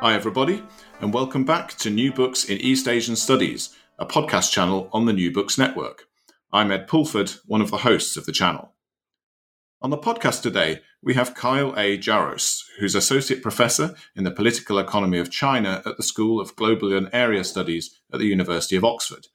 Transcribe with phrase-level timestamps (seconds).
[0.00, 0.62] Hi, everybody,
[1.00, 5.12] and welcome back to New Books in East Asian Studies, a podcast channel on the
[5.12, 6.04] New Books Network.
[6.52, 8.76] I'm Ed Pulford, one of the hosts of the channel.
[9.82, 11.98] On the podcast today, we have Kyle A.
[11.98, 16.96] Jaros, who's Associate Professor in the Political Economy of China at the School of Global
[16.96, 19.26] and Area Studies at the University of Oxford.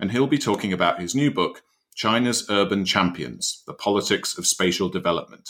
[0.00, 1.62] And he'll be talking about his new book,
[1.94, 5.48] China's Urban Champions The Politics of Spatial Development,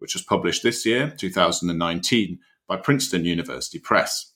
[0.00, 4.32] which was published this year, 2019 by Princeton University Press.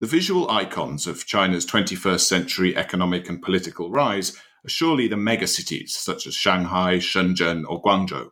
[0.00, 5.90] The visual icons of China's 21st century economic and political rise are surely the megacities
[5.90, 8.30] such as Shanghai, Shenzhen, or Guangzhou.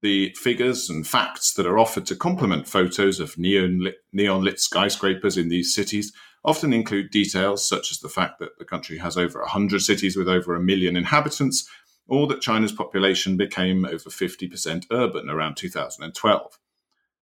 [0.00, 4.58] The figures and facts that are offered to complement photos of neon lit, neon lit
[4.58, 9.18] skyscrapers in these cities often include details such as the fact that the country has
[9.18, 11.68] over 100 cities with over a million inhabitants,
[12.08, 16.58] or that China's population became over 50% urban around 2012.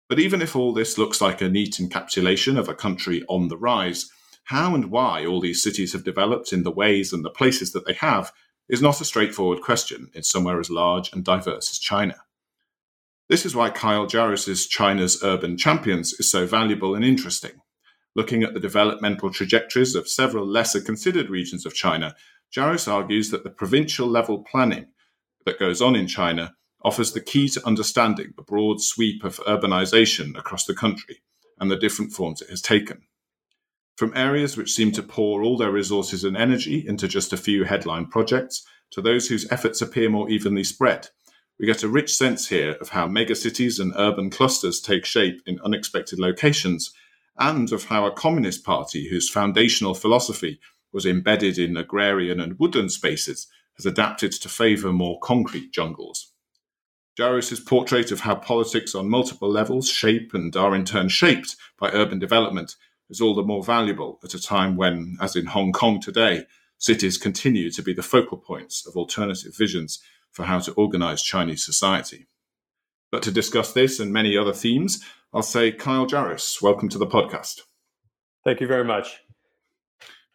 [0.09, 3.57] But even if all this looks like a neat encapsulation of a country on the
[3.57, 4.11] rise,
[4.45, 7.85] how and why all these cities have developed in the ways and the places that
[7.87, 8.33] they have
[8.69, 12.17] is not a straightforward question in somewhere as large and diverse as China.
[13.29, 17.61] This is why Kyle Jaros's China's Urban Champions is so valuable and interesting.
[18.15, 22.15] Looking at the developmental trajectories of several lesser considered regions of China,
[22.55, 24.87] Jaros argues that the provincial level planning
[25.45, 26.55] that goes on in China
[26.87, 31.21] offers the key to understanding the broad sweep of urbanization across the country
[31.59, 33.03] and the different forms it has taken.
[33.97, 37.65] From areas which seem to pour all their resources and energy into just a few
[37.65, 41.09] headline projects to those whose efforts appear more evenly spread,
[41.59, 45.59] we get a rich sense here of how megacities and urban clusters take shape in
[45.65, 46.93] unexpected locations,
[47.37, 50.61] and of how a communist party whose foundational philosophy
[50.93, 56.33] was embedded in agrarian and woodland spaces has adapted to favor more concrete jungles.
[57.17, 61.91] Jaros's portrait of how politics on multiple levels shape and are in turn shaped by
[61.93, 62.77] urban development
[63.09, 66.45] is all the more valuable at a time when, as in Hong Kong today,
[66.77, 71.65] cities continue to be the focal points of alternative visions for how to organize Chinese
[71.65, 72.27] society.
[73.11, 77.07] But to discuss this and many other themes, I'll say Kyle Jaros, welcome to the
[77.07, 77.61] podcast.
[78.45, 79.21] Thank you very much.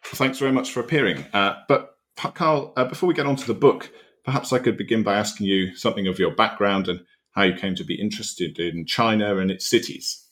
[0.04, 1.26] Thanks very much for appearing.
[1.32, 3.92] Uh, but Kyle, uh, before we get on to the book,
[4.24, 7.00] perhaps I could begin by asking you something of your background and
[7.32, 10.28] how you came to be interested in China and its cities.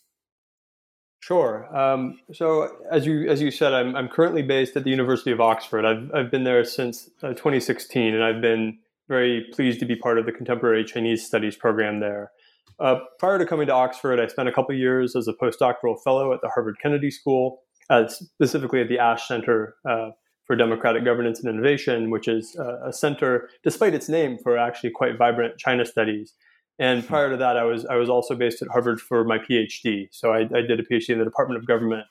[1.21, 1.75] Sure.
[1.77, 5.41] Um, so, as you as you said, I'm I'm currently based at the University of
[5.41, 5.85] Oxford.
[5.85, 8.79] I've I've been there since uh, 2016, and I've been
[9.09, 12.31] very pleased to be part of the contemporary Chinese studies program there.
[12.79, 16.33] Uh, prior to coming to Oxford, I spent a couple years as a postdoctoral fellow
[16.33, 20.11] at the Harvard Kennedy School, uh, specifically at the Ash Center uh,
[20.51, 25.17] for Democratic Governance and Innovation, which is a center, despite its name, for actually quite
[25.17, 26.35] vibrant China studies.
[26.81, 27.07] And hmm.
[27.07, 30.09] prior to that, I was I was also based at Harvard for my PhD.
[30.11, 32.03] So I, I did a PhD in the Department of Government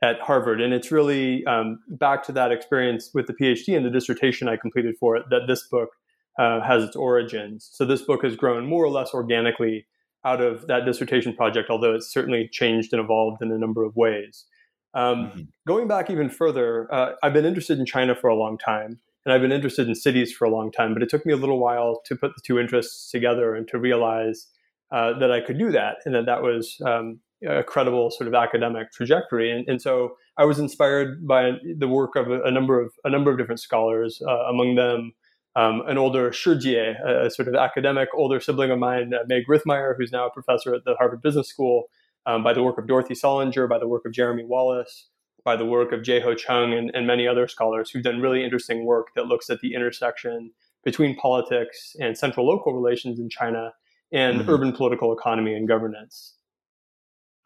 [0.00, 3.90] at Harvard, and it's really um, back to that experience with the PhD and the
[3.90, 5.90] dissertation I completed for it that this book
[6.38, 7.68] uh, has its origins.
[7.70, 9.84] So this book has grown more or less organically
[10.24, 13.94] out of that dissertation project, although it's certainly changed and evolved in a number of
[13.94, 14.46] ways.
[14.94, 15.40] Um, mm-hmm.
[15.66, 19.32] Going back even further, uh, I've been interested in China for a long time, and
[19.32, 20.94] I've been interested in cities for a long time.
[20.94, 23.78] But it took me a little while to put the two interests together and to
[23.78, 24.46] realize
[24.92, 28.34] uh, that I could do that, and that that was um, a credible sort of
[28.34, 29.50] academic trajectory.
[29.50, 33.10] And, and, so I was inspired by the work of a, a number of a
[33.10, 35.12] number of different scholars, uh, among them.
[35.56, 39.44] Um, an older Shijie, a, a sort of academic older sibling of mine, uh, Meg
[39.48, 41.84] Rithmire, who's now a professor at the Harvard Business School,
[42.26, 45.08] um, by the work of Dorothy Solinger, by the work of Jeremy Wallace,
[45.44, 48.84] by the work of Jae-Ho Chung, and, and many other scholars who've done really interesting
[48.84, 50.52] work that looks at the intersection
[50.84, 53.72] between politics and central local relations in China
[54.12, 54.50] and mm-hmm.
[54.50, 56.34] urban political economy and governance.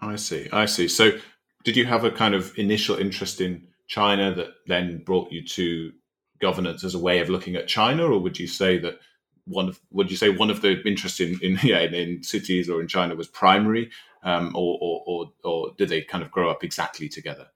[0.01, 0.49] I see.
[0.53, 0.87] I see.
[0.89, 1.13] So,
[1.65, 5.93] did you have a kind of initial interest in China that then brought you to
[6.41, 8.99] governance as a way of looking at China, or would you say that
[9.45, 12.69] one of would you say one of the interests in, in yeah in, in cities
[12.69, 13.91] or in China was primary,
[14.23, 17.47] um, or, or, or or did they kind of grow up exactly together?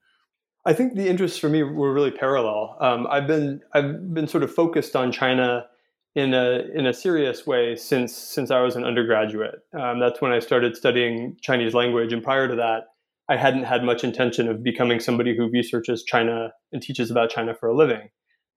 [0.64, 2.76] I think the interests for me were really parallel.
[2.80, 5.66] Um, I've been I've been sort of focused on China
[6.14, 9.60] in a in a serious way since since I was an undergraduate.
[9.78, 12.84] Um, that's when I started studying Chinese language, and prior to that,
[13.28, 17.54] I hadn't had much intention of becoming somebody who researches China and teaches about China
[17.54, 18.10] for a living.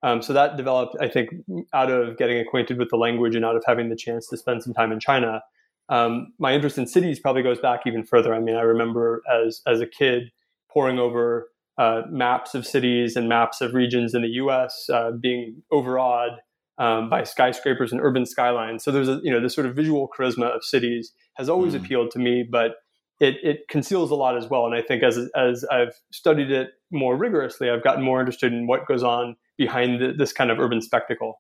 [0.03, 1.29] Um, so that developed, I think,
[1.73, 4.61] out of getting acquainted with the language and out of having the chance to spend
[4.61, 5.41] some time in China.
[5.89, 8.33] Um, my interest in cities probably goes back even further.
[8.33, 10.31] I mean, I remember as as a kid
[10.69, 15.61] poring over uh, maps of cities and maps of regions in the U.S., uh, being
[15.71, 16.31] overawed
[16.77, 18.83] um, by skyscrapers and urban skylines.
[18.83, 21.77] So there's a you know this sort of visual charisma of cities has always mm.
[21.77, 22.75] appealed to me, but
[23.19, 24.65] it, it conceals a lot as well.
[24.65, 28.67] And I think as as I've studied it more rigorously, I've gotten more interested in
[28.67, 31.39] what goes on behind the, this kind of urban spectacle.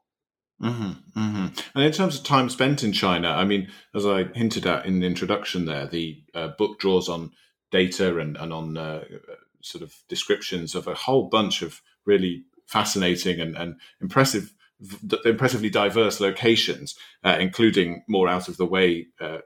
[0.61, 1.47] Mm-hmm, mm-hmm.
[1.75, 4.99] And in terms of time spent in China, I mean, as I hinted at in
[4.99, 7.31] the introduction, there the uh, book draws on
[7.71, 9.03] data and, and on uh,
[9.61, 14.53] sort of descriptions of a whole bunch of really fascinating and, and impressive
[15.23, 19.37] impressively diverse locations, uh, including more out of the way uh,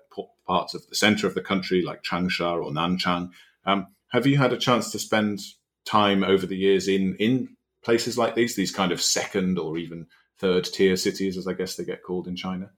[0.48, 3.30] parts of the center of the country, like Changsha or Nanchang.
[3.66, 5.42] Um, have you had a chance to spend
[5.86, 10.08] time over the years in in places like these, these kind of second or even
[10.40, 12.72] third tier cities, as I guess they get called in China?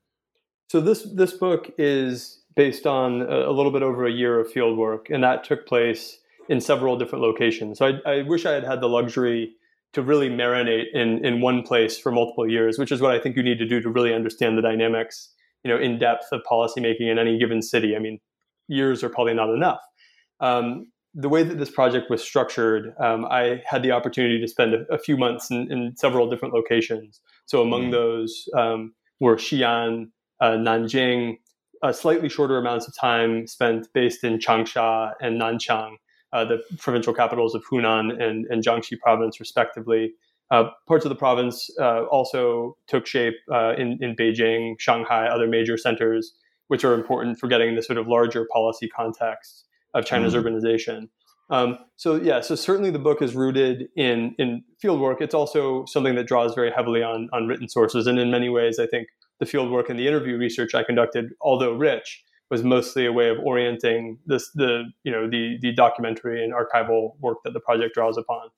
[0.70, 4.78] So this this book is based on a, little bit over a year of field
[4.78, 6.18] work, and that took place
[6.50, 7.78] in several different locations.
[7.78, 9.54] So I, I wish I had had the luxury
[9.94, 13.36] to really marinate in in one place for multiple years, which is what I think
[13.36, 17.12] you need to do to really understand the dynamics, you know, in depth of policymaking
[17.12, 17.96] in any given city.
[17.96, 18.20] I mean,
[18.68, 19.82] years are probably not enough.
[20.40, 24.74] Um, the way that this project was structured, um, I had the opportunity to spend
[24.74, 27.20] a, a few months in, in, several different locations.
[27.46, 27.92] So among mm.
[27.92, 30.10] those um, were Xi'an,
[30.40, 31.38] uh, Nanjing,
[31.84, 35.96] uh, slightly shorter amounts of time spent based in Changsha and Nanchang,
[36.32, 40.14] uh, the provincial capitals of Hunan and, and Jiangxi province, respectively.
[40.50, 45.48] Uh, parts of the province uh, also took shape uh, in, in Beijing, Shanghai, other
[45.48, 46.34] major centers,
[46.68, 50.44] which are important for getting the sort of larger policy context of China's mm.
[50.44, 51.10] urbanization.
[51.50, 55.22] Um, so yeah, so certainly the book is rooted in in fieldwork.
[55.22, 58.80] It's also something that draws very heavily on on written sources, and in many ways,
[58.80, 59.10] I think
[59.40, 63.38] the fieldwork and the interview research I conducted, although rich, was mostly a way of
[63.40, 68.18] orienting this the you know the the documentary and archival work that the project draws
[68.18, 68.50] upon.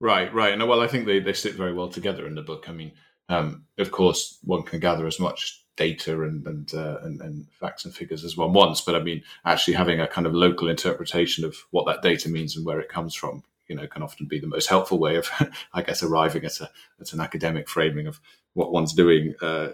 [0.00, 0.52] Right, right.
[0.52, 2.68] And well, I think they, they sit very well together in the book.
[2.68, 2.90] I mean,
[3.28, 7.84] um, of course, one can gather as much data and and, uh, and, and facts
[7.84, 11.44] and figures as one wants, but I mean, actually having a kind of local interpretation
[11.44, 14.38] of what that data means and where it comes from, you know, can often be
[14.38, 15.30] the most helpful way of,
[15.72, 16.70] I guess, arriving at a
[17.00, 18.20] at an academic framing of
[18.54, 19.70] what one's doing uh,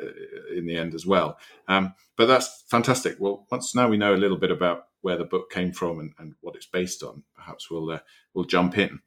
[0.54, 1.38] in the end as well.
[1.66, 3.16] Um, but that's fantastic.
[3.18, 6.12] Well, once now we know a little bit about where the book came from and,
[6.18, 8.00] and what it's based on, perhaps we'll uh,
[8.34, 9.00] we'll jump in.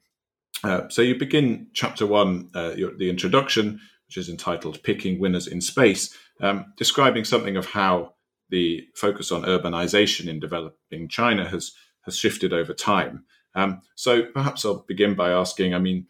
[0.64, 5.46] Uh, so you begin chapter one, uh, your, the introduction, which is entitled "Picking Winners
[5.46, 8.14] in Space," um, describing something of how
[8.50, 11.72] the focus on urbanization in developing China has
[12.02, 13.24] has shifted over time.
[13.54, 15.74] Um, so perhaps I'll begin by asking.
[15.74, 16.06] I mean,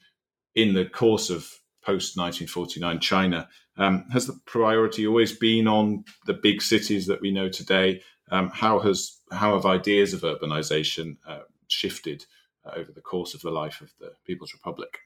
[0.54, 1.48] in the course of
[1.82, 3.48] post 1949 China.
[3.76, 8.02] Um, has the priority always been on the big cities that we know today?
[8.30, 12.24] Um, how has how have ideas of urbanization uh, shifted
[12.64, 14.98] uh, over the course of the life of the People's Republic?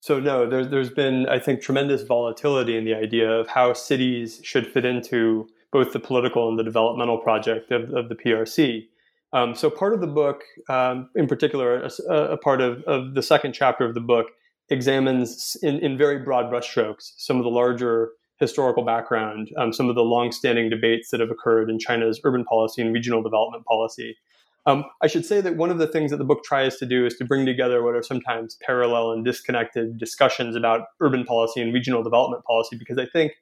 [0.00, 4.40] So no, there's there's been I think tremendous volatility in the idea of how cities
[4.44, 8.86] should fit into both the political and the developmental project of, of the PRC.
[9.32, 13.22] Um, so part of the book, um, in particular, a, a, part of, of the
[13.22, 14.28] second chapter of the book
[14.70, 19.94] examines in, in very broad brushstrokes some of the larger historical background, um, some of
[19.94, 24.16] the long-standing debates that have occurred in China's urban policy and regional development policy.
[24.66, 27.06] Um, I should say that one of the things that the book tries to do
[27.06, 31.72] is to bring together what are sometimes parallel and disconnected discussions about urban policy and
[31.72, 33.32] regional development policy, because I think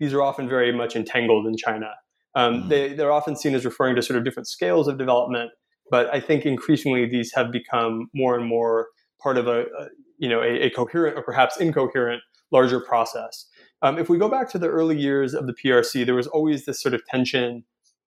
[0.00, 1.90] these are often very much entangled in China.
[2.34, 2.68] Um, mm.
[2.68, 5.52] they, they're often seen as referring to sort of different scales of development,
[5.90, 8.88] but I think increasingly these have become more and more
[9.22, 13.46] part of a, a you know a, a, coherent or perhaps incoherent larger process.
[13.82, 16.64] Um, if we go back to the early years of the PRC, there was always
[16.64, 17.64] this sort of tension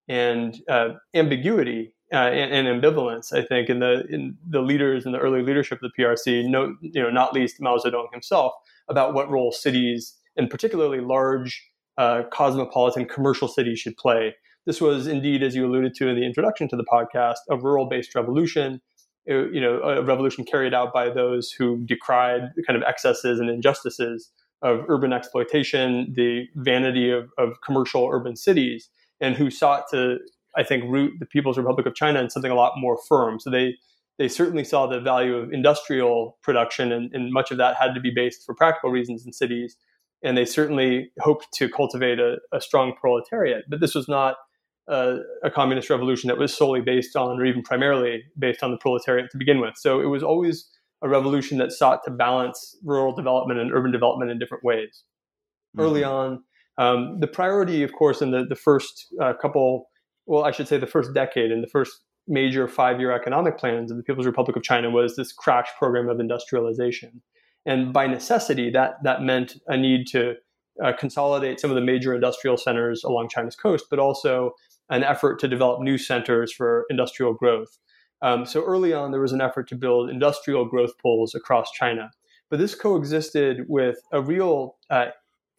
[0.08, 3.34] and uh, ambiguity uh, and, and, ambivalence.
[3.34, 6.76] I think in the in the leaders in the early leadership of the PRC, no,
[6.82, 8.54] you know, not least Mao Zedong himself,
[8.90, 11.64] about what role cities and particularly large
[11.98, 14.36] uh, cosmopolitan commercial cities should play.
[14.66, 18.16] This was indeed, as you alluded to in the introduction to the podcast, a rural-based
[18.16, 18.82] revolution
[19.30, 23.40] uh, you know, a revolution carried out by those who decried the kind of excesses
[23.40, 24.30] and injustices
[24.62, 28.90] of urban exploitation, the vanity of, of commercial urban cities,
[29.22, 30.18] and who sought to,
[30.58, 33.40] I think, root the People's Republic of China in something a lot more firm.
[33.40, 33.76] So they
[34.18, 38.00] they certainly saw the value of industrial production, and, and much of that had to
[38.00, 39.76] be based for practical reasons in cities.
[40.26, 43.66] and they certainly hoped to cultivate a, a strong proletariat.
[43.70, 44.38] But this was not
[44.88, 48.78] uh, a communist revolution that was solely based on, or even primarily based on the
[48.78, 49.76] proletariat to begin with.
[49.78, 50.68] So it was always
[51.04, 55.04] a revolution that sought to balance rural development and urban development in different ways.
[55.76, 55.86] Mm-hmm.
[55.86, 56.44] Early on,
[56.78, 59.90] um, the priority, of course, in the, the first uh, couple,
[60.26, 63.92] well, I should say the first decade and the first major five year economic plans
[63.92, 67.22] of the People's Republic of China was this crash program of industrialization.
[67.66, 70.36] And by necessity, that, that meant a need to
[70.84, 74.52] uh, consolidate some of the major industrial centers along China's coast, but also
[74.90, 77.78] an effort to develop new centers for industrial growth.
[78.22, 82.12] Um, so early on, there was an effort to build industrial growth poles across China.
[82.50, 85.08] But this coexisted with a real uh,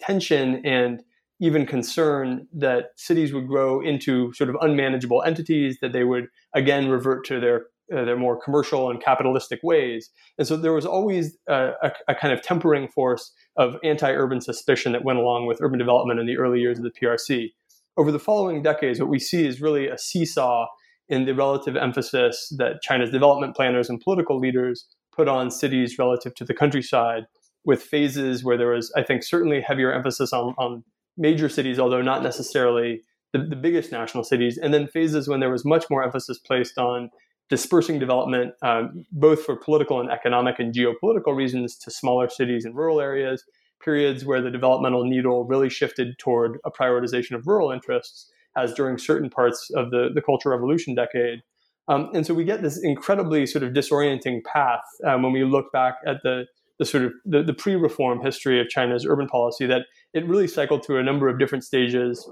[0.00, 1.03] tension and
[1.41, 6.88] even concern that cities would grow into sort of unmanageable entities, that they would again
[6.88, 10.11] revert to their uh, their more commercial and capitalistic ways.
[10.38, 14.91] And so there was always a, a, a kind of tempering force of anti-urban suspicion
[14.91, 17.53] that went along with urban development in the early years of the PRC.
[17.97, 20.67] Over the following decades, what we see is really a seesaw
[21.09, 26.35] in the relative emphasis that China's development planners and political leaders put on cities relative
[26.35, 27.26] to the countryside,
[27.66, 30.85] with phases where there was, I think, certainly heavier emphasis on, on
[31.18, 35.50] major cities, although not necessarily the, the biggest national cities, and then phases when there
[35.50, 37.11] was much more emphasis placed on
[37.50, 42.75] dispersing development, um, both for political and economic and geopolitical reasons, to smaller cities and
[42.75, 43.44] rural areas,
[43.85, 48.96] periods where the developmental needle really shifted toward a prioritization of rural interests, as during
[48.96, 51.42] certain parts of the, the Cultural Revolution decade.
[51.88, 55.70] Um, and so we get this incredibly sort of disorienting path um, when we look
[55.73, 56.46] back at the,
[56.78, 60.85] the sort of the, the pre-reform history of China's urban policy that it really cycled
[60.85, 62.28] through a number of different stages.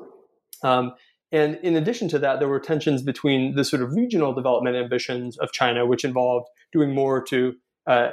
[0.63, 0.93] Um,
[1.33, 5.37] and in addition to that, there were tensions between the sort of regional development ambitions
[5.39, 7.55] of China, which involved doing more to
[7.87, 8.11] uh,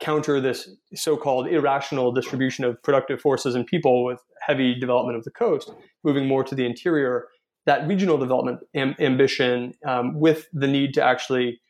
[0.00, 5.30] counter this so-called irrational distribution of productive forces and people with heavy development of the
[5.30, 5.70] coast,
[6.04, 7.26] moving more to the interior.
[7.66, 11.60] That regional development am- ambition, um, with the need to actually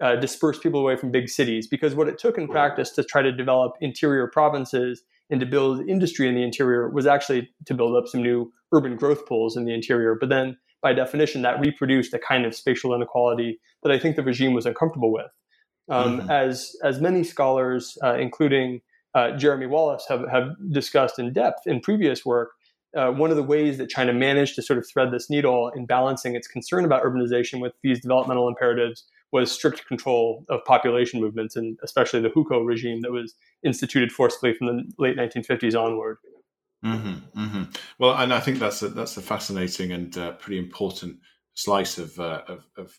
[0.00, 3.22] uh, disperse people away from big cities, because what it took in practice to try
[3.22, 7.96] to develop interior provinces and to build industry in the interior was actually to build
[7.96, 10.16] up some new urban growth poles in the interior.
[10.20, 14.22] But then, by definition, that reproduced a kind of spatial inequality that I think the
[14.22, 15.30] regime was uncomfortable with.
[15.88, 16.30] Um, mm-hmm.
[16.30, 18.80] As as many scholars, uh, including
[19.14, 22.50] uh, Jeremy Wallace, have have discussed in depth in previous work,
[22.96, 25.86] uh, one of the ways that China managed to sort of thread this needle in
[25.86, 31.56] balancing its concern about urbanization with these developmental imperatives was strict control of population movements,
[31.56, 36.18] and especially the hukou regime that was instituted forcefully from the late 1950s onward.
[36.84, 37.62] Mm-hmm, mm-hmm.
[37.98, 41.18] Well, and I think that's a, that's a fascinating and uh, pretty important
[41.54, 42.96] slice of, uh, of, of,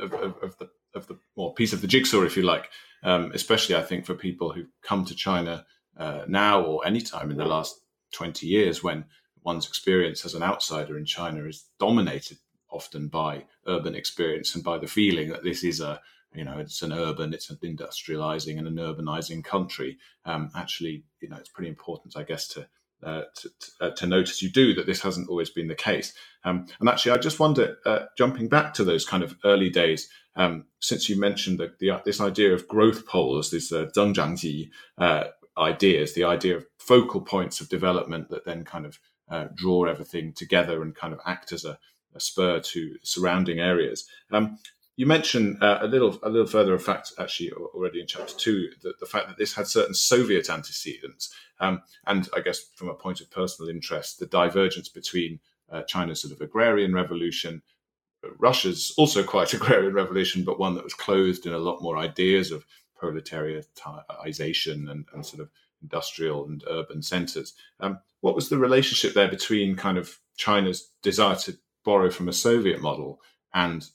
[0.00, 2.70] of, of, the of the well, piece of the jigsaw, if you like.
[3.02, 7.32] Um, especially, I think for people who've come to China uh, now or any time
[7.32, 7.80] in the last
[8.12, 9.04] twenty years, when
[9.42, 12.38] one's experience as an outsider in China is dominated
[12.76, 16.00] often by urban experience and by the feeling that this is a
[16.34, 21.28] you know it's an urban it's an industrializing and an urbanizing country um, actually you
[21.28, 22.66] know it's pretty important i guess to
[23.02, 26.14] uh, to, uh, to, notice you do that this hasn't always been the case.
[26.44, 30.08] Um, and actually, I just wonder, uh, jumping back to those kind of early days,
[30.34, 33.86] um, since you mentioned the, the, this idea of growth poles, this uh,
[34.98, 35.24] uh,
[35.58, 38.98] ideas, the idea of focal points of development that then kind of
[39.30, 41.78] uh, draw everything together and kind of act as a,
[42.16, 44.06] a spur to surrounding areas.
[44.30, 44.58] Um,
[44.96, 48.70] you mentioned uh, a little a little further, in fact, actually already in chapter two,
[48.82, 52.94] that the fact that this had certain Soviet antecedents, um, and I guess from a
[52.94, 55.38] point of personal interest, the divergence between
[55.70, 57.60] uh, China's sort of agrarian revolution,
[58.38, 62.50] Russia's also quite agrarian revolution, but one that was clothed in a lot more ideas
[62.50, 62.64] of
[63.00, 65.50] proletariatization and, and sort of
[65.82, 67.52] industrial and urban centers.
[67.80, 71.56] Um, what was the relationship there between kind of China's desire to
[71.86, 73.20] borrow from a Soviet model
[73.54, 73.88] and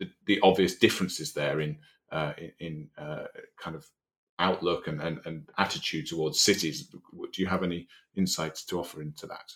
[0.00, 1.78] the, the obvious differences there in
[2.10, 3.26] uh, in, uh,
[3.58, 3.86] kind of
[4.38, 6.88] outlook and, and, and attitude towards cities.
[7.32, 9.52] Do you have any insights to offer into that?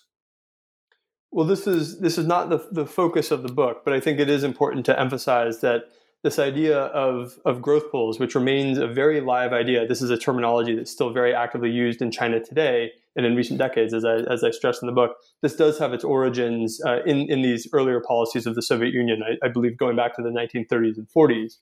[1.31, 4.19] Well, this is this is not the the focus of the book, but I think
[4.19, 5.83] it is important to emphasize that
[6.23, 9.87] this idea of, of growth poles, which remains a very live idea.
[9.87, 13.57] This is a terminology that's still very actively used in China today and in recent
[13.57, 15.15] decades, as I, as I stressed in the book.
[15.41, 19.21] This does have its origins uh, in, in these earlier policies of the Soviet Union,
[19.23, 21.53] I, I, believe going back to the 1930s and 40s,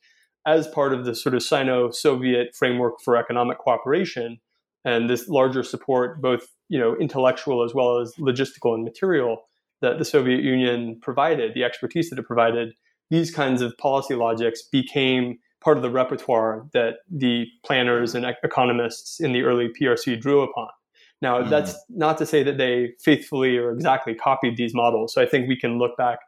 [0.46, 4.40] as part of the sort of Sino Soviet framework for economic cooperation
[4.86, 9.44] and this larger support, both you know, intellectual as well as logistical and material,
[9.82, 12.74] that the Soviet Union provided, the expertise that it provided
[13.10, 19.20] these kinds of policy logics became part of the repertoire that the planners and economists
[19.20, 20.70] in the early PRC drew upon.
[21.22, 21.50] Now, mm-hmm.
[21.50, 25.14] that's not to say that they faithfully or exactly copied these models.
[25.14, 26.20] So I think we can look back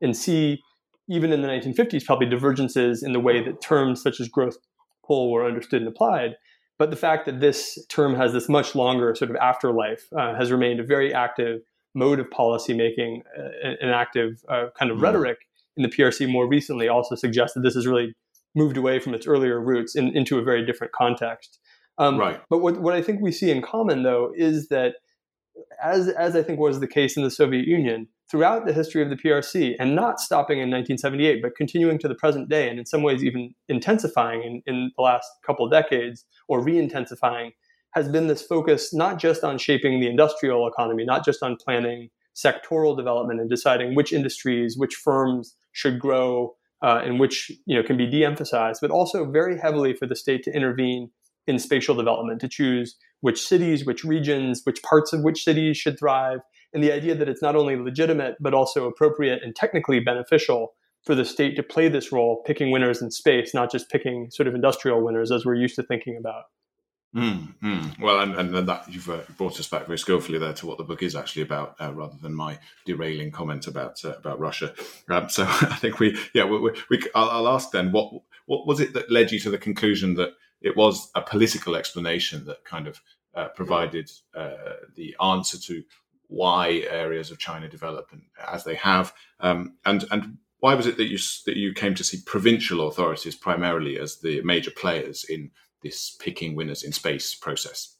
[0.00, 0.62] and see,
[1.08, 4.56] even in the 1950s, probably divergences in the way that terms such as growth
[5.04, 6.36] pole were understood and applied.
[6.78, 10.52] But the fact that this term has this much longer sort of afterlife uh, has
[10.52, 11.62] remained a very active
[11.94, 15.04] mode of policymaking, uh, an active uh, kind of mm-hmm.
[15.04, 15.38] rhetoric
[15.76, 18.14] in the PRC more recently also suggests that this has really
[18.54, 21.58] moved away from its earlier roots in, into a very different context.
[21.98, 22.40] Um, right.
[22.48, 24.94] But what, what I think we see in common, though, is that
[25.82, 29.10] as, as I think was the case in the Soviet Union, throughout the history of
[29.10, 32.86] the PRC, and not stopping in 1978, but continuing to the present day, and in
[32.86, 37.52] some ways even intensifying in, in the last couple decades, or re intensifying,
[37.94, 42.10] has been this focus not just on shaping the industrial economy, not just on planning
[42.36, 47.82] sectoral development and deciding which industries, which firms should grow, uh, and which you know
[47.82, 51.10] can be de-emphasized, but also very heavily for the state to intervene
[51.46, 55.98] in spatial development to choose which cities, which regions, which parts of which cities should
[55.98, 56.40] thrive,
[56.72, 61.14] and the idea that it's not only legitimate but also appropriate and technically beneficial for
[61.14, 64.54] the state to play this role, picking winners in space, not just picking sort of
[64.54, 66.44] industrial winners as we're used to thinking about.
[67.14, 68.00] Mm, mm.
[68.00, 70.84] Well, and, and that you've uh, brought us back very skillfully there to what the
[70.84, 74.74] book is actually about, uh, rather than my derailing comment about uh, about Russia.
[75.08, 78.12] Um, so I think we, yeah, we, we, we I'll, I'll, ask then what
[78.46, 82.44] what was it that led you to the conclusion that it was a political explanation
[82.46, 83.00] that kind of
[83.34, 85.82] uh, provided uh, the answer to
[86.28, 90.96] why areas of China develop and, as they have, um, and and why was it
[90.96, 95.50] that you that you came to see provincial authorities primarily as the major players in
[95.82, 97.96] this picking winners in space process?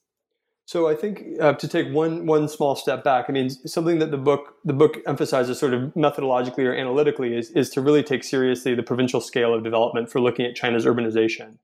[0.67, 4.11] So I think uh, to take one one small step back, I mean something that
[4.11, 8.25] the book the book emphasizes sort of methodologically or analytically is is to really take
[8.25, 11.59] seriously the provincial scale of development for looking at China's urbanization.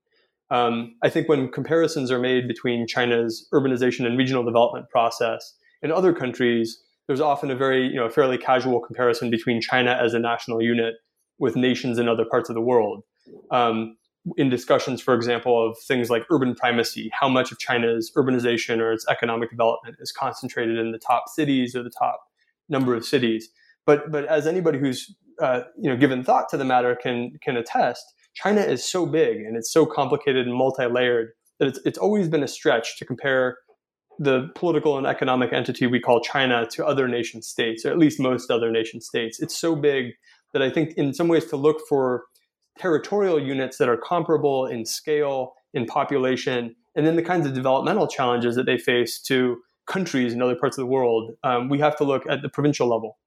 [0.51, 5.91] Um, I think when comparisons are made between China's urbanization and regional development process and
[5.91, 10.19] other countries, there's often a very, you know, fairly casual comparison between China as a
[10.19, 10.95] national unit
[11.39, 13.03] with nations in other parts of the world.
[13.51, 13.97] Um,
[14.37, 18.93] in discussions, for example, of things like urban primacy, how much of China's urbanization or
[18.93, 22.21] its economic development is concentrated in the top cities or the top
[22.69, 23.49] number of cities.
[23.85, 27.57] But but as anybody who's uh, you know given thought to the matter can can
[27.57, 28.05] attest,
[28.35, 32.43] China is so big and it's so complicated and multi-layered that it's, it's always been
[32.43, 33.59] a stretch to compare
[34.19, 38.21] the political and economic entity we call China to other nation states, or at least
[38.21, 39.41] most other nation states.
[39.41, 40.13] It's so big
[40.53, 42.25] that I think in some ways to look for
[42.79, 48.07] territorial units that are comparable in scale, in population, and then the kinds of developmental
[48.07, 51.97] challenges that they face to countries in other parts of the world, um, we have
[51.97, 53.19] to look at the provincial level.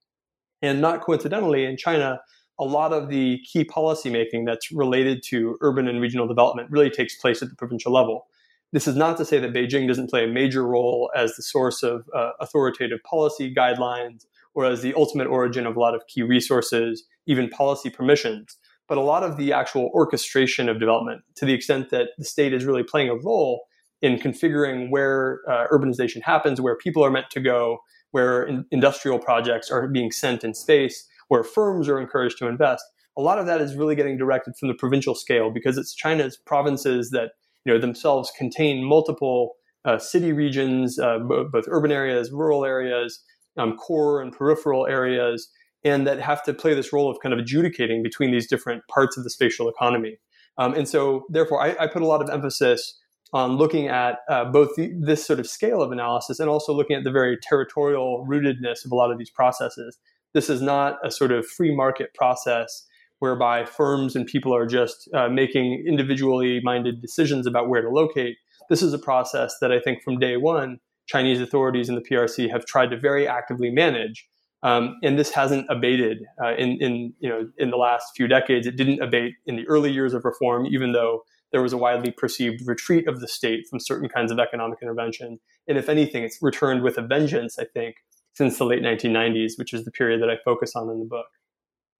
[0.61, 2.21] And not coincidentally, in China,
[2.57, 7.15] a lot of the key policymaking that's related to urban and regional development really takes
[7.15, 8.27] place at the provincial level.
[8.71, 11.83] This is not to say that Beijing doesn't play a major role as the source
[11.83, 16.23] of uh, authoritative policy guidelines or as the ultimate origin of a lot of key
[16.23, 18.57] resources, even policy permissions.
[18.87, 22.53] But a lot of the actual orchestration of development, to the extent that the state
[22.53, 23.65] is really playing a role
[24.01, 27.79] in configuring where uh, urbanization happens, where people are meant to go,
[28.11, 32.83] where in- industrial projects are being sent in space, where firms are encouraged to invest,
[33.17, 36.37] a lot of that is really getting directed from the provincial scale because it's China's
[36.37, 37.31] provinces that
[37.65, 39.53] you know themselves contain multiple
[39.85, 43.23] uh, city regions, uh, both urban areas, rural areas,
[43.57, 45.49] um, core and peripheral areas,
[45.85, 49.15] and that have to play this role of kind of adjudicating between these different parts
[49.15, 50.17] of the spatial economy.
[50.57, 52.97] Um, and so, therefore, I, I, put a lot of emphasis
[53.33, 56.95] on looking at uh, both the, this sort of scale of analysis and also looking
[56.95, 59.97] at the very territorial rootedness of a lot of these processes.
[60.33, 62.85] This is not a sort of free market process
[63.19, 68.37] whereby firms and people are just uh, making individually minded decisions about where to locate.
[68.69, 72.49] This is a process that I think from day one, Chinese authorities in the PRC
[72.49, 74.27] have tried to very actively manage.
[74.63, 78.65] Um, and this hasn't abated uh, in, in, you know, in the last few decades.
[78.65, 82.11] It didn't abate in the early years of reform, even though there was a widely
[82.11, 85.39] perceived retreat of the state from certain kinds of economic intervention.
[85.67, 87.97] And if anything, it's returned with a vengeance, I think,
[88.33, 91.27] since the late 1990s, which is the period that I focus on in the book.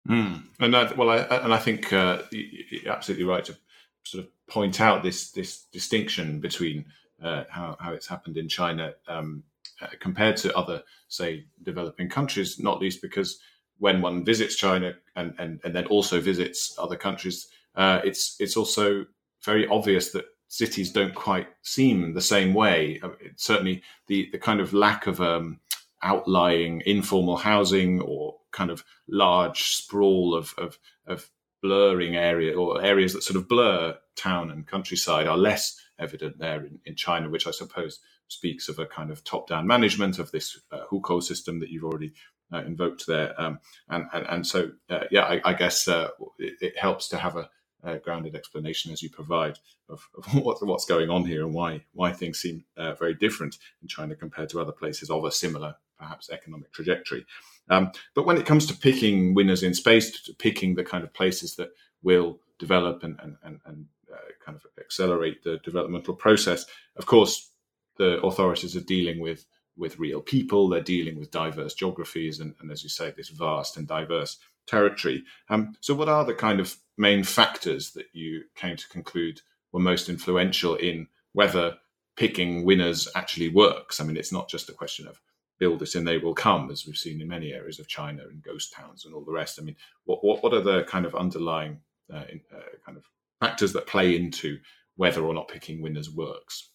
[0.09, 0.43] Mm.
[0.59, 3.55] And that, well, I, and I think uh, you're absolutely right to
[4.03, 6.85] sort of point out this this distinction between
[7.23, 9.43] uh, how, how it's happened in China um,
[9.81, 12.59] uh, compared to other, say, developing countries.
[12.59, 13.39] Not least because
[13.77, 18.57] when one visits China and and, and then also visits other countries, uh, it's it's
[18.57, 19.05] also
[19.43, 22.99] very obvious that cities don't quite seem the same way.
[23.03, 25.59] Uh, certainly, the the kind of lack of um,
[26.05, 31.29] outlying informal housing or kind of large sprawl of, of, of
[31.61, 36.63] blurring area or areas that sort of blur town and countryside are less evident there
[36.63, 40.59] in, in China, which I suppose speaks of a kind of top-down management of this
[40.71, 42.13] uh, hukou system that you've already
[42.53, 43.39] uh, invoked there.
[43.39, 43.59] Um,
[43.89, 47.35] and, and, and so, uh, yeah, I, I guess uh, it, it, helps to have
[47.35, 47.49] a,
[47.83, 49.57] a, grounded explanation as you provide
[49.89, 53.57] of, of what, what's going on here and why why things seem uh, very different
[53.81, 57.25] in China compared to other places of a similar, perhaps, economic trajectory.
[57.69, 61.13] Um, but when it comes to picking winners in space, to picking the kind of
[61.13, 61.69] places that
[62.03, 67.49] will develop and, and, and, and uh, kind of accelerate the developmental process, of course,
[67.97, 69.45] the authorities are dealing with
[69.77, 70.69] with real people.
[70.69, 75.23] They're dealing with diverse geographies and, and as you say, this vast and diverse territory.
[75.49, 79.79] Um, so, what are the kind of main factors that you came to conclude were
[79.79, 81.77] most influential in whether
[82.15, 83.99] picking winners actually works?
[83.99, 85.19] I mean, it's not just a question of
[85.57, 88.43] build it and they will come, as we've seen in many areas of China and
[88.43, 89.59] ghost towns and all the rest.
[89.59, 91.79] I mean, what what, what are the kind of underlying
[92.13, 93.05] uh, uh, kind of
[93.39, 94.57] factors that play into
[94.95, 96.71] whether or not picking winners works?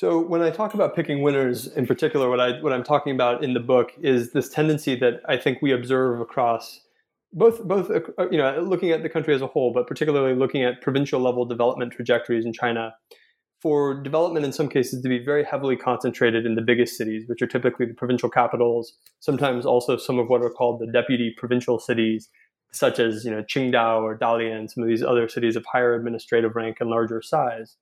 [0.00, 3.44] So when I talk about picking winners in particular, what I what I'm talking about
[3.44, 6.80] in the book is this tendency that I think we observe across
[7.34, 10.64] both both uh, you know looking at the country as a whole, but particularly looking
[10.64, 12.94] at provincial level development trajectories in China,
[13.60, 17.42] for development in some cases to be very heavily concentrated in the biggest cities, which
[17.42, 18.94] are typically the provincial capitals.
[19.18, 22.30] Sometimes also some of what are called the deputy provincial cities,
[22.72, 26.56] such as you know Qingdao or Dalian, some of these other cities of higher administrative
[26.56, 27.76] rank and larger size.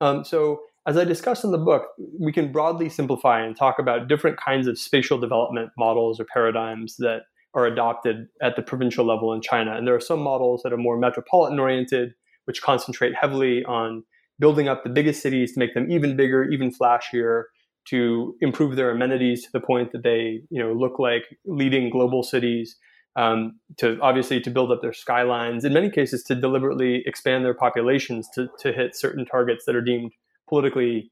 [0.00, 1.86] Um, so as I discuss in the book,
[2.18, 6.96] we can broadly simplify and talk about different kinds of spatial development models or paradigms
[6.96, 7.22] that
[7.54, 9.76] are adopted at the provincial level in China.
[9.76, 12.14] And there are some models that are more metropolitan oriented,
[12.46, 14.02] which concentrate heavily on
[14.40, 17.44] building up the biggest cities to make them even bigger, even flashier,
[17.84, 22.22] to improve their amenities to the point that they, you know, look like leading global
[22.22, 22.76] cities.
[23.14, 27.52] Um, to obviously to build up their skylines, in many cases to deliberately expand their
[27.52, 30.12] populations to, to hit certain targets that are deemed
[30.52, 31.10] politically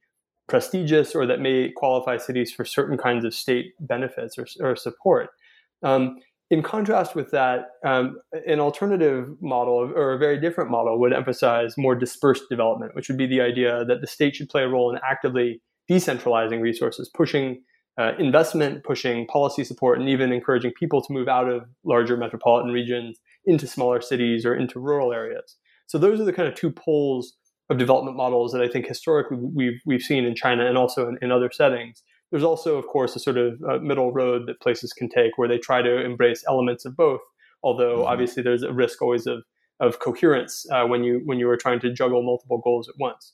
[0.49, 5.31] prestigious or that may qualify cities for certain kinds of state benefits or, or support.
[5.83, 6.19] Um,
[6.51, 11.79] in contrast with that, um, an alternative model or a very different model would emphasize
[11.79, 14.93] more dispersed development, which would be the idea that the state should play a role
[14.93, 17.63] in actively decentralizing resources, pushing
[17.99, 22.73] uh, investment, pushing policy support, and even encouraging people to move out of larger metropolitan
[22.73, 25.57] regions into smaller cities or into rural areas.
[25.87, 27.33] So those are the kind of two poles
[27.71, 31.19] of development models that I think historically we've we've seen in China and also in,
[31.23, 32.03] in other settings.
[32.31, 35.49] There's also, of course, a sort of uh, middle road that places can take where
[35.49, 37.21] they try to embrace elements of both.
[37.63, 38.09] Although mm-hmm.
[38.09, 39.45] obviously there's a risk always of
[39.79, 43.33] of coherence uh, when you when you are trying to juggle multiple goals at once.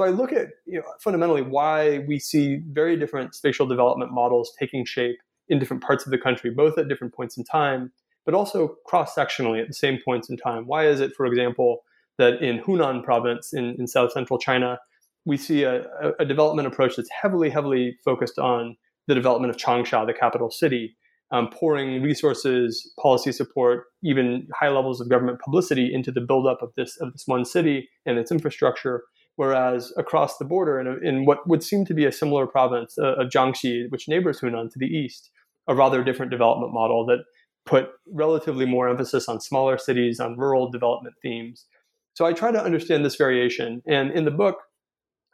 [0.00, 4.52] So I look at you know, fundamentally why we see very different spatial development models
[4.58, 5.16] taking shape
[5.48, 7.92] in different parts of the country, both at different points in time,
[8.24, 10.66] but also cross sectionally at the same points in time.
[10.66, 11.84] Why is it, for example,
[12.18, 14.78] that in Hunan province in, in south central China,
[15.24, 15.84] we see a,
[16.18, 18.76] a, development approach that's heavily, heavily focused on
[19.08, 20.96] the development of Changsha, the capital city,
[21.30, 26.70] um, pouring resources, policy support, even high levels of government publicity into the buildup of
[26.76, 29.02] this of this one city and its infrastructure.
[29.36, 33.14] Whereas across the border, in, in what would seem to be a similar province uh,
[33.14, 35.30] of Jiangxi, which neighbors Hunan to the east,
[35.66, 37.24] a rather different development model that
[37.66, 41.66] put relatively more emphasis on smaller cities, on rural development themes,
[42.14, 43.82] so I try to understand this variation.
[43.86, 44.56] And in the book,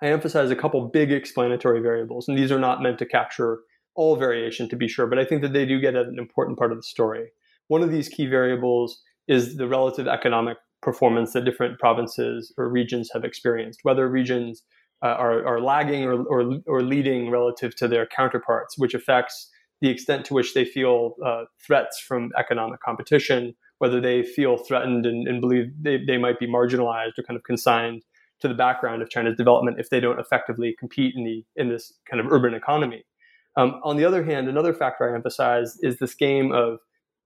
[0.02, 2.26] I emphasize a couple big explanatory variables.
[2.26, 3.60] And these are not meant to capture
[3.94, 6.58] all variation to be sure, but I think that they do get at an important
[6.58, 7.28] part of the story.
[7.68, 13.10] One of these key variables is the relative economic performance that different provinces or regions
[13.12, 14.62] have experienced, whether regions
[15.02, 19.88] uh, are, are, lagging or, or, or, leading relative to their counterparts, which affects the
[19.88, 25.26] extent to which they feel uh, threats from economic competition whether they feel threatened and,
[25.26, 28.02] and believe they, they might be marginalized or kind of consigned
[28.40, 31.94] to the background of China's development if they don't effectively compete in the in this
[32.08, 33.04] kind of urban economy.
[33.56, 36.78] Um, on the other hand, another factor I emphasize is this game of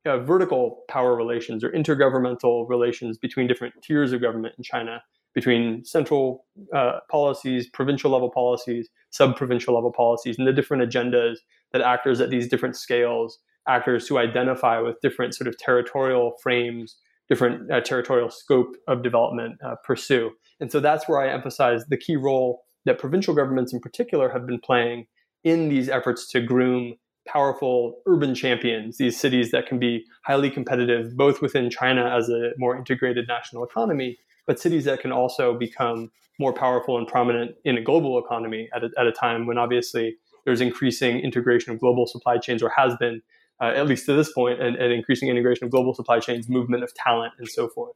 [0.06, 5.02] uh, vertical power relations or intergovernmental relations between different tiers of government in China,
[5.34, 11.38] between central uh, policies, provincial level policies, sub provincial level policies, and the different agendas
[11.72, 16.96] that actors at these different scales actors who identify with different sort of territorial frames,
[17.28, 20.30] different uh, territorial scope of development uh, pursue.
[20.60, 24.46] And so that's where I emphasize the key role that provincial governments in particular have
[24.46, 25.06] been playing
[25.42, 26.94] in these efforts to groom
[27.26, 32.52] powerful urban champions, these cities that can be highly competitive both within China as a
[32.58, 37.78] more integrated national economy, but cities that can also become more powerful and prominent in
[37.78, 42.06] a global economy at a, at a time when obviously there's increasing integration of global
[42.06, 43.22] supply chains or has been
[43.60, 46.82] uh, at least to this point, and, and, increasing integration of global supply chains, movement
[46.82, 47.94] of talent, and so forth.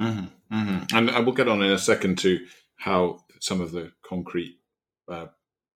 [0.00, 0.96] Mm-hmm, mm-hmm.
[0.96, 2.40] And, and we'll get on in a second to
[2.76, 4.56] how some of the concrete
[5.10, 5.26] uh,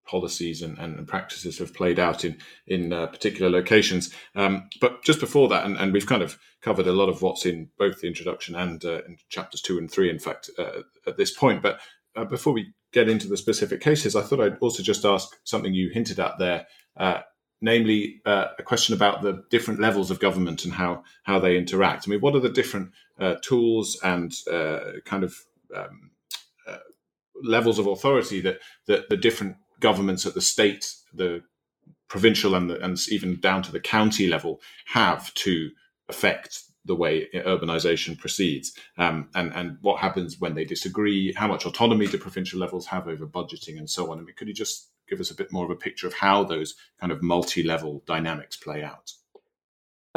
[0.06, 4.12] policies and, and, practices have played out in in uh, particular locations.
[4.34, 7.46] Um, but just before that, and, and, we've kind of covered a lot of what's
[7.46, 11.16] in both the introduction and uh, in chapters two and three, in fact, uh, at
[11.16, 11.62] this point.
[11.62, 11.80] But
[12.16, 15.74] uh, before we get into the specific cases, I thought I'd also just ask something
[15.74, 16.66] you hinted at there.
[17.62, 21.56] Uh, namely, uh, a question about the different levels of government and how how they
[21.56, 22.06] interact.
[22.06, 22.90] I mean, what are the different
[23.42, 24.34] tools and
[25.04, 25.34] kind of
[25.74, 26.10] um,
[27.42, 31.42] levels of authority that, that the different governments at the state, the
[32.08, 35.70] provincial, and, the, and even down to the county level have to
[36.08, 41.64] affect the way urbanization proceeds um, and, and what happens when they disagree, how much
[41.64, 44.18] autonomy do provincial levels have over budgeting and so on.
[44.18, 46.44] I mean, could you just give us a bit more of a picture of how
[46.44, 49.12] those kind of multi-level dynamics play out?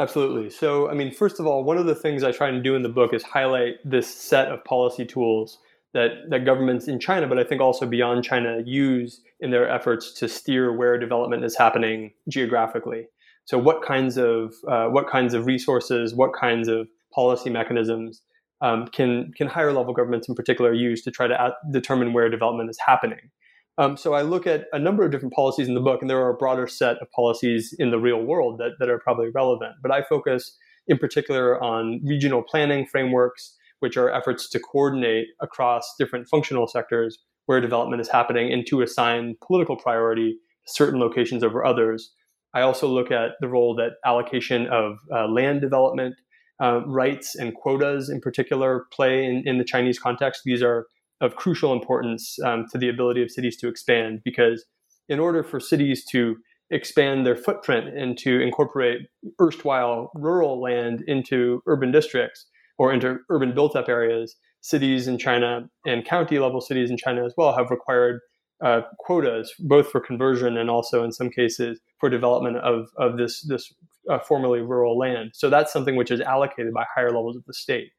[0.00, 0.48] Absolutely.
[0.48, 2.82] So, I mean, first of all, one of the things I try to do in
[2.82, 5.58] the book is highlight this set of policy tools
[5.92, 10.12] that, that governments in China, but I think also beyond China, use in their efforts
[10.14, 13.06] to steer where development is happening geographically.
[13.44, 18.20] So, what kinds of uh, what kinds of resources, what kinds of policy mechanisms
[18.60, 22.28] um, can can higher level governments in particular use to try to at- determine where
[22.28, 23.30] development is happening?
[23.78, 26.20] Um, so I look at a number of different policies in the book, and there
[26.20, 29.76] are a broader set of policies in the real world that, that are probably relevant.
[29.80, 30.56] But I focus
[30.88, 37.18] in particular on regional planning frameworks, which are efforts to coordinate across different functional sectors
[37.46, 40.32] where development is happening and to assign political priority
[40.66, 42.12] to certain locations over others.
[42.54, 46.16] I also look at the role that allocation of uh, land development
[46.60, 50.42] uh, rights and quotas in particular play in, in the Chinese context.
[50.44, 50.86] These are
[51.20, 54.64] of crucial importance um, to the ability of cities to expand because
[55.08, 56.36] in order for cities to
[56.70, 59.00] expand their footprint and to incorporate
[59.40, 62.46] erstwhile rural land into urban districts,
[62.78, 67.24] or into urban built up areas, cities in China and county level cities in China
[67.24, 68.20] as well have required
[68.64, 73.42] uh, quotas, both for conversion and also in some cases for development of, of this,
[73.42, 73.72] this
[74.10, 75.30] uh, formerly rural land.
[75.34, 77.90] So that's something which is allocated by higher levels of the state.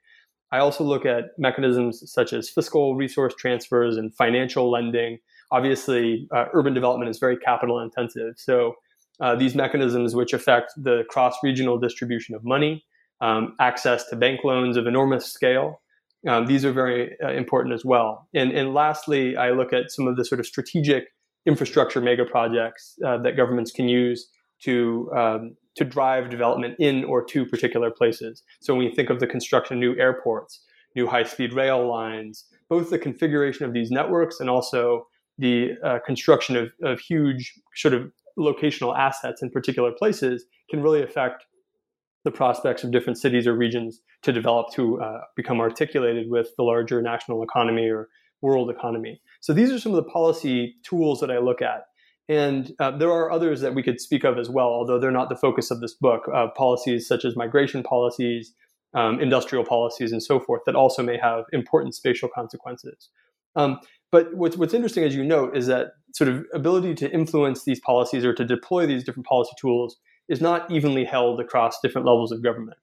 [0.52, 5.20] I also look at mechanisms such as fiscal resource transfers and financial lending.
[5.52, 8.34] Obviously, uh, urban development is very capital intensive.
[8.38, 8.76] So
[9.22, 12.84] uh, these mechanisms, which affect the cross regional distribution of money,
[13.22, 15.82] um, access to bank loans of enormous scale.
[16.28, 18.28] Um, these are very uh, important as well.
[18.34, 21.08] And, and lastly, I look at some of the sort of strategic
[21.46, 24.30] infrastructure mega projects uh, that governments can use
[24.64, 28.44] to um, to drive development in or to particular places.
[28.62, 30.62] So when you think of the construction of new airports,
[30.96, 36.58] new high-speed rail lines, both the configuration of these networks and also the uh, construction
[36.58, 41.46] of, of huge sort of locational assets in particular places can really affect
[42.26, 46.63] the prospects of different cities or regions to develop to uh, become articulated with the
[46.63, 48.10] larger national economy or
[48.42, 49.22] world economy.
[49.39, 51.84] So these are some of the policy tools that I look at.
[52.30, 55.30] And uh, there are others that we could speak of as well, although they're not
[55.30, 56.30] the focus of this book.
[56.34, 58.54] Uh, policies such as migration policies,
[58.94, 63.10] um, industrial policies, and so forth that also may have important spatial consequences.
[63.56, 63.80] Um,
[64.12, 67.80] but what's, what's interesting, as you note, is that sort of ability to influence these
[67.80, 72.32] policies or to deploy these different policy tools is not evenly held across different levels
[72.32, 72.78] of government.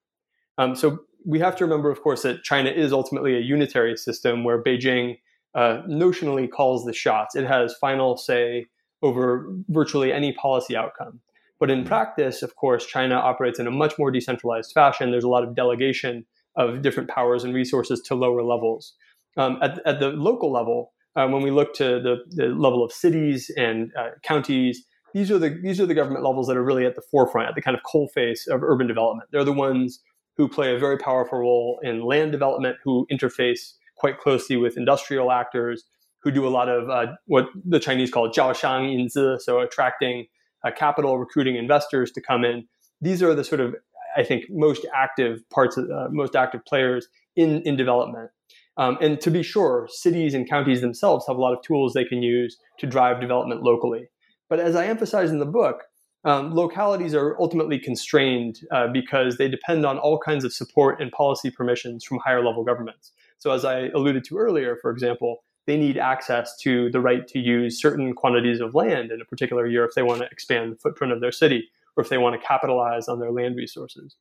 [0.59, 4.43] Um, so we have to remember, of course, that China is ultimately a unitary system
[4.43, 5.19] where Beijing
[5.55, 7.37] uh, notionally calls the shots.
[7.37, 8.67] It has final say
[9.07, 11.21] over virtually any policy outcome.
[11.59, 15.11] But in practice, of course, China operates in a much more decentralized fashion.
[15.11, 18.95] There's a lot of delegation of different powers and resources to lower levels.
[19.37, 22.93] Um, at, at, the local level, uh, when we look to the, the, level of
[22.93, 26.85] cities and uh, counties, these are the these are the government levels that are really
[26.85, 29.29] at the forefront, at the kind of coal face of urban development.
[29.33, 30.01] They're the ones
[30.37, 35.33] who play a very powerful role in land development, who interface quite closely with industrial
[35.33, 35.85] actors,
[36.27, 40.27] who do a lot of uh, what the Chinese call zhaoshang yinzi, so attracting
[40.67, 42.67] uh, capital, recruiting investors to come in.
[43.01, 43.77] These are the sort of
[44.17, 48.31] I think most active parts, of, uh, most active players in in development.
[48.77, 52.05] Um, and to be sure, cities and counties themselves have a lot of tools they
[52.05, 54.09] can use to drive development locally.
[54.51, 55.85] But as I emphasize in the book,
[56.25, 61.13] um, localities are ultimately constrained uh, because they depend on all kinds of support and
[61.13, 63.13] policy permissions from higher level governments.
[63.39, 67.39] So, as I alluded to earlier, for example, they need access to the right to
[67.39, 70.77] use certain quantities of land in a particular year if they want to expand the
[70.77, 74.17] footprint of their city or if they want to capitalize on their land resources.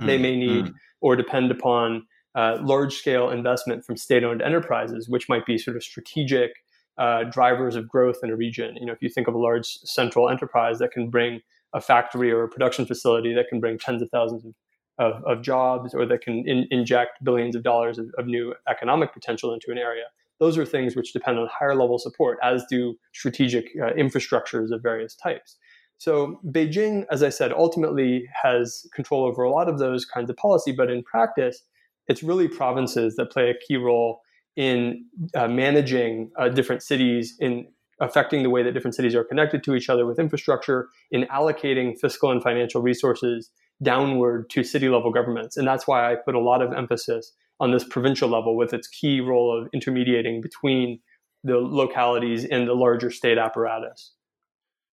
[0.00, 0.74] Mm, they may need mm.
[1.00, 5.76] or depend upon uh, large scale investment from state owned enterprises, which might be sort
[5.76, 6.52] of strategic
[6.98, 8.76] uh, drivers of growth in a region.
[8.76, 11.40] You know, if you think of a large central enterprise that can bring
[11.72, 14.54] a factory or a production facility that can bring tens of thousands of,
[14.98, 19.12] of, of jobs or that can in, inject billions of dollars of, of, new economic
[19.12, 20.04] potential into an area,
[20.40, 24.82] those are things which depend on higher level support, as do strategic uh, infrastructures of
[24.82, 25.56] various types.
[25.98, 30.36] So Beijing, as I said, ultimately has control over a lot of those kinds of
[30.36, 31.62] policy, but in practice,
[32.08, 34.20] it's really provinces that play a key role
[34.56, 37.66] in uh, managing uh, different cities, in
[38.00, 41.98] affecting the way that different cities are connected to each other with infrastructure, in allocating
[41.98, 43.50] fiscal and financial resources
[43.82, 45.56] downward to city level governments.
[45.56, 48.88] And that's why I put a lot of emphasis on this provincial level with its
[48.88, 51.00] key role of intermediating between
[51.44, 54.12] the localities and the larger state apparatus.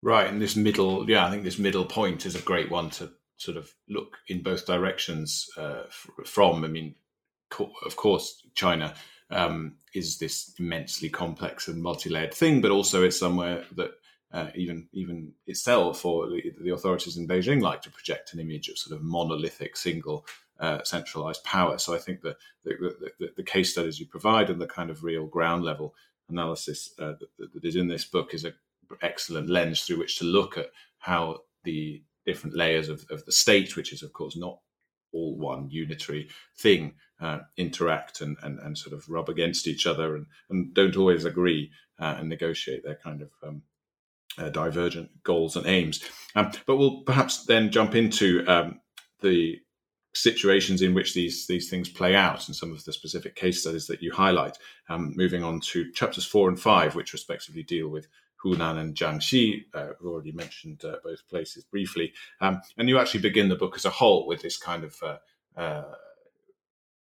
[0.03, 3.11] Right, and this middle, yeah, I think this middle point is a great one to
[3.39, 5.83] sort of look in both directions uh,
[6.25, 6.65] from.
[6.65, 6.95] I mean,
[7.51, 8.95] co- of course, China
[9.31, 13.91] um, is this immensely complex and multi-layered thing, but also it's somewhere that
[14.33, 18.69] uh, even even itself or the, the, authorities in Beijing like to project an image
[18.69, 20.27] of sort of monolithic, single,
[20.61, 21.79] uh, centralized power.
[21.79, 25.05] So I think the the, the the, case studies you provide and the kind of
[25.05, 25.95] real ground level
[26.29, 28.55] analysis uh, that, that is in this book is an
[29.03, 33.77] excellent lens through which to look at how the different layers of, of the state,
[33.77, 34.59] which is of course not
[35.13, 40.17] all one unitary thing, uh, interact and, and, and sort of rub against each other
[40.17, 43.63] and, and don't always agree uh, and negotiate their kind of um,
[44.39, 46.05] uh, divergent goals and aims.
[46.35, 48.81] Um, but we'll perhaps then jump into um,
[49.21, 49.59] the
[50.17, 53.87] situations in which these these things play out and some of the specific case studies
[53.87, 54.59] that you highlight.
[54.89, 58.09] Um, moving on to chapters four and five, which respectively deal with
[58.45, 59.65] Hunan and Jiangxi.
[59.75, 63.77] Uh, we've already mentioned uh, both places briefly, um, and you actually begin the book
[63.77, 65.17] as a whole with this kind of uh,
[65.61, 65.95] uh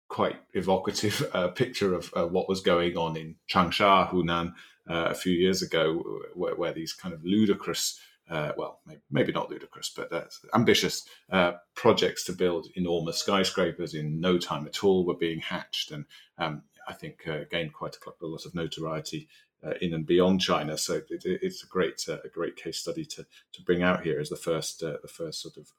[0.08, 4.54] quite evocative uh, picture of uh, what was going on in Changsha, Hunan,
[4.88, 9.50] a few years ago, where, where these kind of ludicrous, uh, well, maybe, maybe, not
[9.50, 15.06] ludicrous, but uh, ambitious uh, projects to build enormous skyscrapers in no time at all
[15.06, 16.06] were being hatched, and
[16.38, 19.28] um, I think uh, gained quite a, lot of notoriety
[19.66, 20.78] uh, in and beyond China.
[20.78, 24.30] So it, it's a great, a great case study to to bring out here as
[24.30, 25.72] the first, the first sort of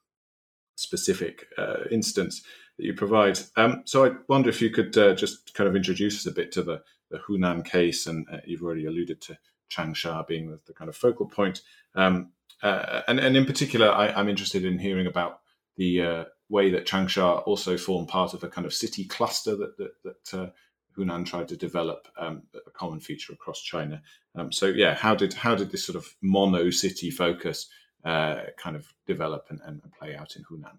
[0.76, 1.46] specific
[1.90, 2.42] instance
[2.76, 3.38] that you provide.
[3.56, 6.62] Um, so I wonder if you could just kind of introduce us a bit to
[6.62, 9.38] the the Hunan case, and uh, you've already alluded to
[9.70, 11.62] Changsha being the, the kind of focal point.
[11.94, 12.32] Um,
[12.62, 15.40] uh, and, and in particular, I, am interested in hearing about
[15.76, 19.76] the uh, way that Changsha also formed part of a kind of city cluster that,
[19.76, 20.50] that, that uh,
[20.96, 24.02] Hunan tried to develop, um, a common feature across China.
[24.34, 27.68] Um, so, yeah, how did how did this sort of mono city focus
[28.04, 30.78] uh, kind of develop and, and play out in Hunan?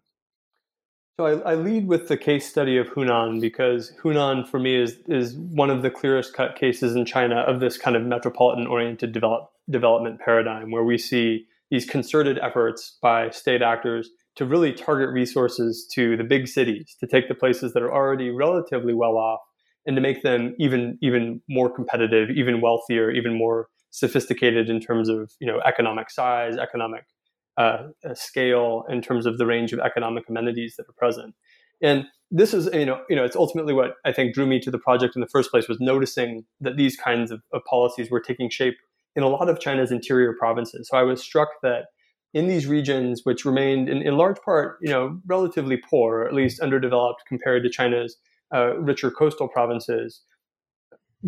[1.20, 4.98] So I, I, lead with the case study of Hunan because Hunan for me is
[5.08, 9.14] is one of the clearest cut cases in China of this kind of metropolitan oriented
[9.14, 15.10] develop, development paradigm where we see these concerted efforts by state actors to really target
[15.10, 19.40] resources to the big cities to take the places that are already relatively well off
[19.86, 25.10] and to make them even even more competitive, even wealthier, even more sophisticated in terms
[25.10, 27.06] of you know economic size, economic
[27.58, 31.34] uh, scale in terms of the range of economic amenities that are present.
[31.82, 34.72] And this is, you know, you know, it's ultimately what I think drew me to
[34.72, 38.20] the project in the first place was noticing that these kinds of, of policies were
[38.20, 38.76] taking shape
[39.18, 40.88] in a lot of China's interior provinces.
[40.90, 41.88] So I was struck that
[42.34, 46.34] in these regions, which remained in, in large part, you know, relatively poor, or at
[46.34, 48.16] least underdeveloped compared to China's
[48.54, 50.22] uh, richer coastal provinces,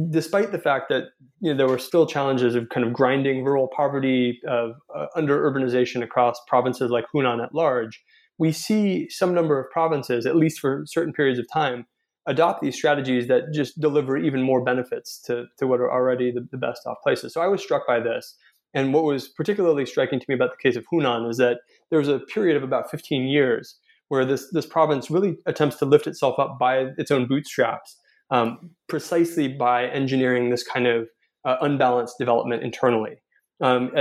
[0.09, 1.05] despite the fact that
[1.41, 5.51] you know, there were still challenges of kind of grinding rural poverty, of uh, under
[5.51, 8.01] urbanization across provinces like Hunan at large,
[8.37, 11.87] we see some number of provinces, at least for certain periods of time,
[12.29, 16.47] adopt these strategies that just deliver even more benefits to, to what are already the,
[16.51, 17.33] the best off places.
[17.33, 18.35] So I was struck by this.
[18.73, 21.99] And what was particularly striking to me about the case of Hunan is that there
[21.99, 23.77] was a period of about 15 years
[24.09, 27.97] where this, this province really attempts to lift itself up by its own bootstraps
[28.31, 31.07] um, precisely by engineering this kind of
[31.45, 33.15] uh, unbalanced development internally.
[33.61, 33.91] Um,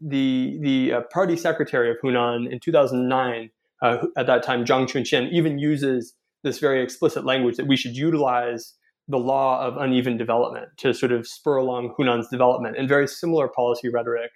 [0.00, 3.50] the the uh, party secretary of Hunan in 2009,
[3.82, 7.96] uh, at that time, Zhang Chunxian, even uses this very explicit language that we should
[7.96, 8.74] utilize
[9.08, 12.76] the law of uneven development to sort of spur along Hunan's development.
[12.76, 14.30] And very similar policy rhetoric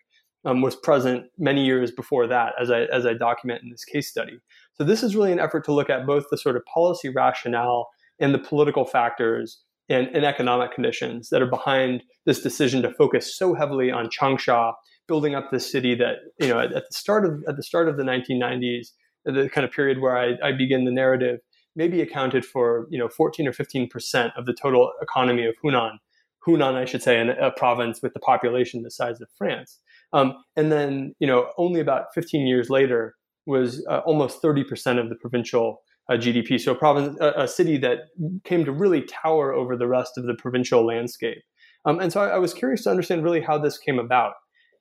[0.45, 4.09] um, was present many years before that, as I, as I document in this case
[4.09, 4.39] study.
[4.75, 7.89] So this is really an effort to look at both the sort of policy rationale
[8.19, 13.37] and the political factors and, and, economic conditions that are behind this decision to focus
[13.37, 14.73] so heavily on Changsha,
[15.09, 17.89] building up this city that you know at, at the start of at the start
[17.89, 18.89] of the 1990s,
[19.25, 21.41] the kind of period where I, I begin the narrative,
[21.75, 25.99] maybe accounted for you know 14 or 15 percent of the total economy of Hunan.
[26.47, 29.79] Hunan, I should say, in a province with the population the size of France.
[30.13, 33.15] Um, and then, you know, only about 15 years later
[33.47, 36.61] was uh, almost 30% of the provincial uh, GDP.
[36.61, 37.99] So a province, a, a, city that
[38.45, 41.39] came to really tower over the rest of the provincial landscape.
[41.85, 44.35] Um, and so I, I, was curious to understand really how this came about.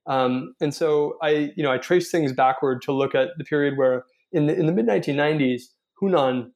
[0.07, 3.77] Um, and so I, you know, I traced things backward to look at the period
[3.77, 5.63] where in the, in the mid 1990s,
[6.01, 6.51] Hunan,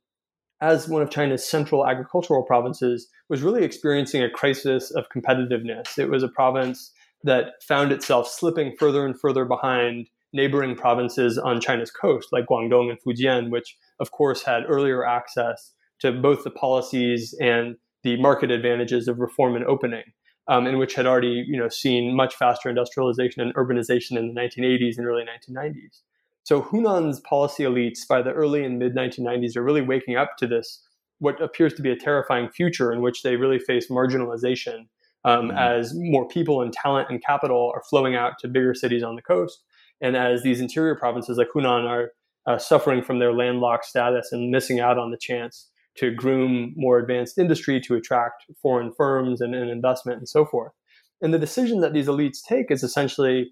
[0.62, 5.98] as one of China's central agricultural provinces, was really experiencing a crisis of competitiveness.
[5.98, 6.92] It was a province
[7.24, 12.90] that found itself slipping further and further behind neighboring provinces on China's coast, like Guangdong
[12.90, 18.52] and Fujian, which of course had earlier access to both the policies and the market
[18.52, 20.04] advantages of reform and opening,
[20.48, 24.40] um, and which had already you know seen much faster industrialization and urbanization in the
[24.40, 26.02] 1980s and early 1990s.
[26.46, 30.48] So Hunan's policy elites by the early and mid 1990s are really waking up to
[30.48, 30.82] this
[31.20, 34.86] what appears to be a terrifying future in which they really face marginalization
[35.24, 35.58] um, mm-hmm.
[35.58, 39.22] as more people and talent and capital are flowing out to bigger cities on the
[39.22, 39.64] coast,
[40.02, 42.12] and as these interior provinces like Hunan are
[42.46, 47.00] uh, suffering from their landlocked status and missing out on the chance to groom more
[47.00, 50.74] advanced industry to attract foreign firms and, and investment and so forth.
[51.22, 53.50] And the decision that these elites take is essentially,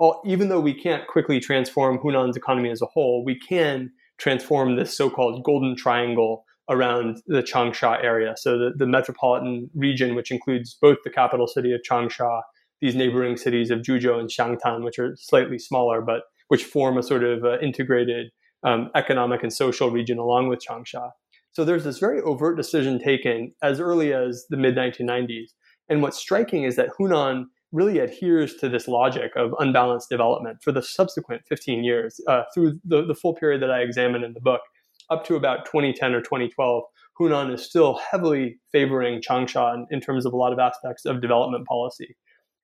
[0.00, 4.76] well, even though we can't quickly transform Hunan's economy as a whole, we can transform
[4.76, 8.34] this so-called golden triangle around the Changsha area.
[8.36, 12.40] So the, the metropolitan region, which includes both the capital city of Changsha,
[12.80, 17.02] these neighboring cities of Zhuzhou and Xiangtan, which are slightly smaller, but which form a
[17.02, 18.30] sort of uh, integrated
[18.62, 21.10] um, economic and social region along with Changsha.
[21.52, 25.50] So there's this very overt decision taken as early as the mid 1990s.
[25.90, 30.72] And what's striking is that Hunan really adheres to this logic of unbalanced development for
[30.72, 34.40] the subsequent 15 years uh, through the, the full period that I examine in the
[34.40, 34.62] book
[35.10, 36.84] up to about 2010 or 2012,
[37.18, 41.20] Hunan is still heavily favoring Changsha in, in terms of a lot of aspects of
[41.20, 42.16] development policy.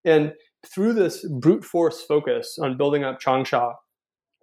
[0.05, 0.33] And
[0.65, 3.75] through this brute force focus on building up Changsha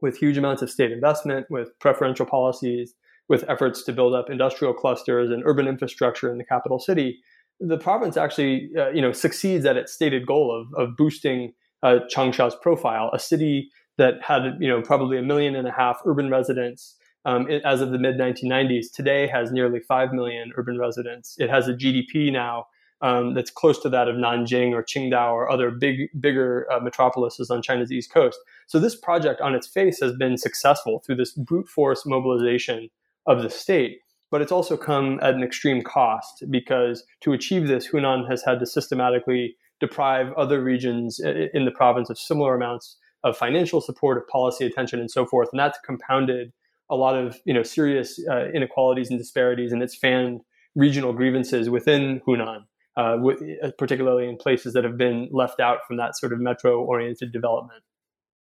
[0.02, 2.94] with huge amounts of state investment, with preferential policies,
[3.30, 7.20] with efforts to build up industrial clusters and urban infrastructure in the capital city,
[7.60, 12.00] the province actually uh, you know succeeds at its stated goal of, of boosting uh,
[12.14, 16.30] Changsha's profile, a city that had you know probably a million and a half urban
[16.30, 16.96] residents,
[17.26, 21.36] um, it, as of the mid 1990s, today has nearly 5 million urban residents.
[21.40, 22.68] It has a GDP now
[23.02, 27.50] um, that's close to that of Nanjing or Qingdao or other big, bigger uh, metropolises
[27.50, 28.40] on China's east coast.
[28.68, 32.90] So this project on its face has been successful through this brute force mobilization
[33.26, 34.00] of the state.
[34.34, 38.60] But it's also come at an extreme cost because to achieve this, Hunan has had
[38.62, 44.28] to systematically deprive other regions in the province of similar amounts of financial support, of
[44.28, 45.50] policy attention, and so forth.
[45.54, 46.52] And that's compounded
[46.90, 50.42] a lot of you know serious uh, inequalities and disparities, and it's fanned
[50.74, 52.64] regional grievances within Hunan,
[52.98, 56.40] uh, w- uh, particularly in places that have been left out from that sort of
[56.40, 57.84] metro-oriented development.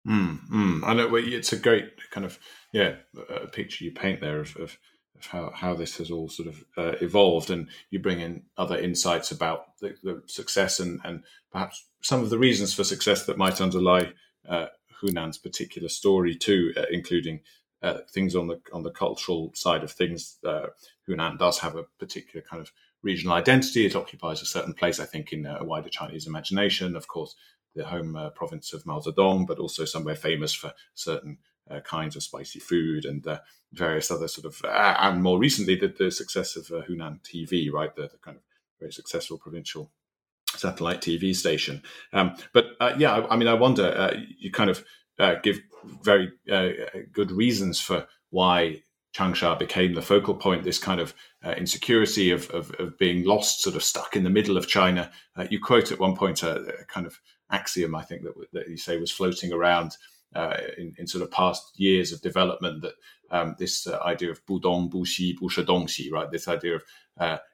[0.07, 0.83] Mm, mm.
[0.83, 2.37] I know it's a great kind of
[2.71, 2.97] yeah
[3.51, 4.77] picture you paint there of, of
[5.27, 9.31] how, how this has all sort of uh, evolved, and you bring in other insights
[9.31, 13.61] about the, the, success and, and perhaps some of the reasons for success that might
[13.61, 14.11] underlie
[14.47, 14.67] uh,
[15.01, 17.41] Hunan's particular story too, uh, including
[17.81, 20.67] uh, things on the on the cultural side of things, uh,
[21.07, 23.85] Hunan does have a particular kind of regional identity.
[23.85, 26.95] It occupies a certain place, I think, in a wider Chinese imagination.
[26.95, 27.35] Of course,
[27.75, 32.15] the home uh, province of Mao Zedong, but also somewhere famous for certain uh, kinds
[32.15, 33.39] of spicy food and uh,
[33.71, 37.95] various other sort of, uh, and more recently, the, the success of Hunan TV, right,
[37.95, 38.43] the, the, kind of
[38.79, 39.89] very successful provincial
[40.49, 41.81] satellite TV station.
[42.11, 42.65] Um, but
[42.97, 44.83] yeah, I, I, mean, I wonder, you kind of
[45.17, 45.61] uh, give
[46.03, 46.69] very uh,
[47.13, 48.83] good reasons for why
[49.15, 50.63] Changsha became the focal point.
[50.63, 51.13] This kind of
[51.43, 55.11] uh, insecurity of, of, of, being lost, sort of stuck in the middle of China.
[55.35, 57.19] Uh, you quote at one point a, a, kind of
[57.51, 59.97] axiom, I think that, that you say was floating around
[60.35, 62.81] uh, in, in, sort of past years of development.
[62.81, 62.93] That
[63.31, 66.29] um, this uh, idea of Budong, Buxi, Bushadongxi, right?
[66.31, 66.83] This idea of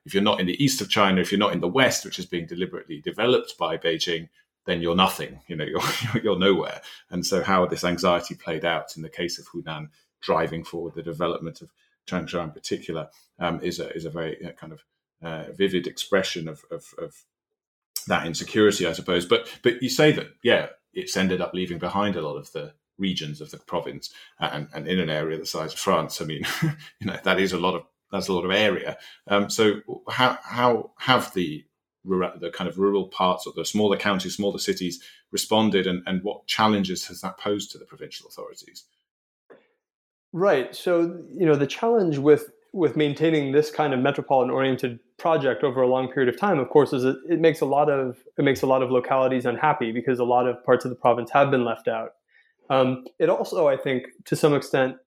[0.05, 2.19] if you're not in the east of China, if you're not in the west, which
[2.19, 4.30] is being deliberately developed by Beijing,
[4.65, 5.39] then you're nothing.
[5.47, 6.82] You know, you're you're nowhere.
[7.09, 9.89] And so, how this anxiety played out in the case of Hunan,
[10.21, 11.71] driving forward the development of
[12.07, 13.09] Changsha in particular,
[13.39, 14.84] um, is a is a very uh, kind of
[15.21, 17.15] uh, vivid expression of, of, of
[18.07, 19.25] that insecurity, I suppose.
[19.25, 20.67] But but you say that yeah,
[20.97, 24.87] it's ended up leaving behind a lot of the regions of the province, and, and
[24.87, 26.21] in an area the size of France.
[26.21, 26.43] I mean,
[26.99, 28.97] you know, that is a lot of that's a lot of area.
[29.27, 31.65] Um, so how how have the
[32.05, 36.47] the kind of rural parts or the smaller counties, smaller cities responded, and, and what
[36.47, 38.85] challenges has that posed to the provincial authorities?
[40.33, 40.75] Right.
[40.75, 45.82] So you know the challenge with with maintaining this kind of metropolitan oriented project over
[45.82, 48.43] a long period of time, of course, is it, it makes a lot of it
[48.43, 51.49] makes a lot of localities unhappy because a lot of parts of the province have
[51.49, 52.11] been left out.
[52.69, 54.97] Um, it also, I think, to some extent,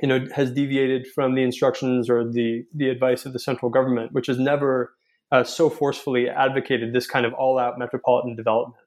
[0.00, 4.12] you know, has deviated from the instructions or the the advice of the central government,
[4.12, 4.94] which has never
[5.30, 8.82] uh, so forcefully advocated this kind of all-out metropolitan development.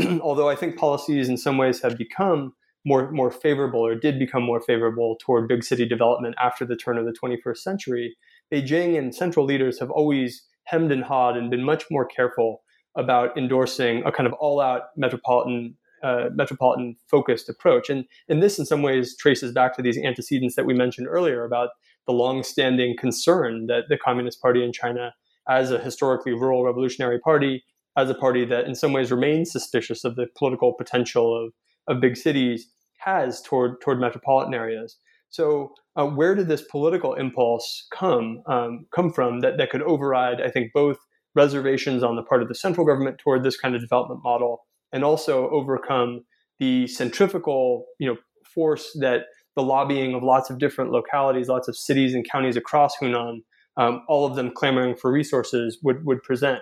[0.20, 2.54] Although I think policies in some ways have become
[2.84, 6.98] more more favorable or did become more favorable toward big city development after the turn
[6.98, 8.16] of the 21st century,
[8.52, 12.62] Beijing and central leaders have always hemmed and hawed and been much more careful
[12.96, 17.88] about endorsing a kind of all-out metropolitan uh, metropolitan focused approach.
[17.88, 21.44] And, and this, in some ways, traces back to these antecedents that we mentioned earlier
[21.44, 21.70] about
[22.06, 25.14] the long-standing concern that the Communist Party in China,
[25.48, 27.64] as a historically rural revolutionary party,
[27.96, 31.54] as a party that in some ways remains suspicious of the political potential of,
[31.88, 32.68] of big cities,
[32.98, 34.98] has toward toward metropolitan areas.
[35.30, 40.40] So, uh, where did this political impulse come um, come from that, that could override,
[40.40, 40.98] I think, both
[41.34, 44.60] reservations on the part of the central government toward this kind of development model
[44.92, 46.24] and also overcome
[46.60, 48.16] the centrifugal you know
[48.54, 49.22] force that
[49.56, 53.38] the lobbying of lots of different localities, lots of cities and counties across Hunan,
[53.76, 56.60] um, all of them clamoring for resources would would present.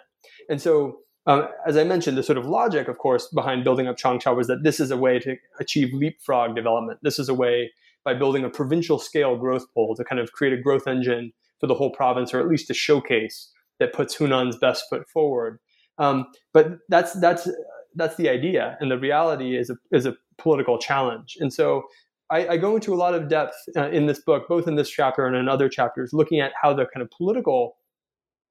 [0.48, 3.96] And so, um, as I mentioned, the sort of logic, of course, behind building up
[3.96, 6.98] Changsha was that this is a way to achieve leapfrog development.
[7.02, 7.70] This is a way
[8.04, 11.68] by building a provincial scale growth pole to kind of create a growth engine for
[11.68, 15.60] the whole province, or at least a showcase that puts Hunan's best foot forward.
[15.98, 17.48] Um, but that's that's
[17.94, 21.36] that's the idea, and the reality is a, is a political challenge.
[21.38, 21.84] And so
[22.30, 24.88] I, I go into a lot of depth uh, in this book, both in this
[24.88, 27.76] chapter and in other chapters, looking at how the kind of political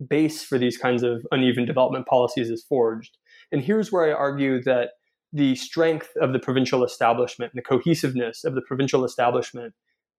[0.07, 3.17] base for these kinds of uneven development policies is forged.
[3.51, 4.91] And here's where I argue that
[5.33, 9.73] the strength of the provincial establishment and the cohesiveness of the provincial establishment,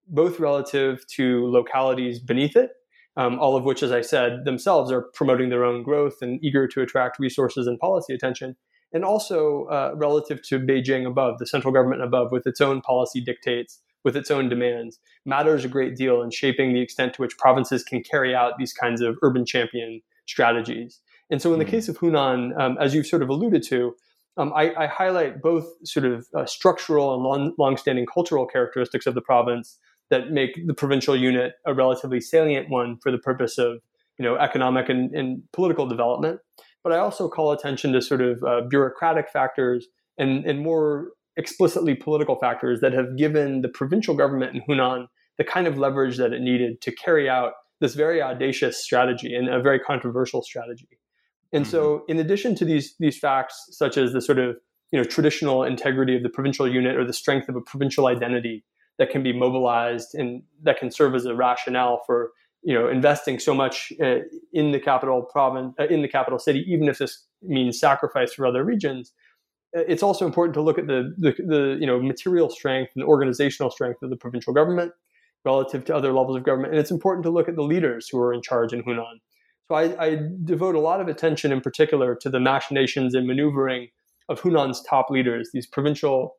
[0.09, 2.71] both relative to localities beneath it,
[3.17, 6.67] um, all of which, as I said, themselves are promoting their own growth and eager
[6.69, 8.57] to attract resources and policy attention,
[8.93, 13.21] and also uh, relative to Beijing above, the central government above, with its own policy
[13.21, 17.37] dictates, with its own demands, matters a great deal in shaping the extent to which
[17.39, 21.01] provinces can carry out these kinds of urban champion strategies.
[21.31, 21.71] And so, in the hmm.
[21.71, 23.95] case of Hunan, um, as you've sort of alluded to,
[24.37, 29.15] um, I, I, highlight both sort of uh, structural and long, long-standing cultural characteristics of
[29.15, 29.79] the province
[30.11, 33.81] that make the provincial unit a relatively salient one for the purpose of
[34.19, 36.41] you know economic and, and political development
[36.83, 39.87] but I also call attention to sort of uh, bureaucratic factors
[40.19, 45.07] and, and more explicitly political factors that have given the provincial government in Hunan
[45.39, 49.49] the kind of leverage that it needed to carry out this very audacious strategy and
[49.49, 50.89] a very controversial strategy.
[51.53, 51.71] And mm-hmm.
[51.71, 54.57] so, in addition to these these facts, such as the sort of
[54.93, 58.65] you know traditional integrity of the provincial unit or the strength of a provincial identity
[58.99, 62.31] that can be mobilized and that can serve as a rationale for
[62.63, 64.19] you know investing so much uh,
[64.53, 68.47] in the capital province uh, in the capital city even if this means sacrifice for
[68.47, 69.13] other regions
[69.73, 73.71] it's also important to look at the, the, the you know material strength and organizational
[73.71, 74.93] strength of the provincial government
[75.45, 78.19] relative to other levels of government and it's important to look at the leaders who
[78.19, 79.19] are in charge in Hunan
[79.69, 83.89] so I, I devote a lot of attention in particular to the machinations and maneuvering
[84.29, 86.37] of Hunan's top leaders these provincial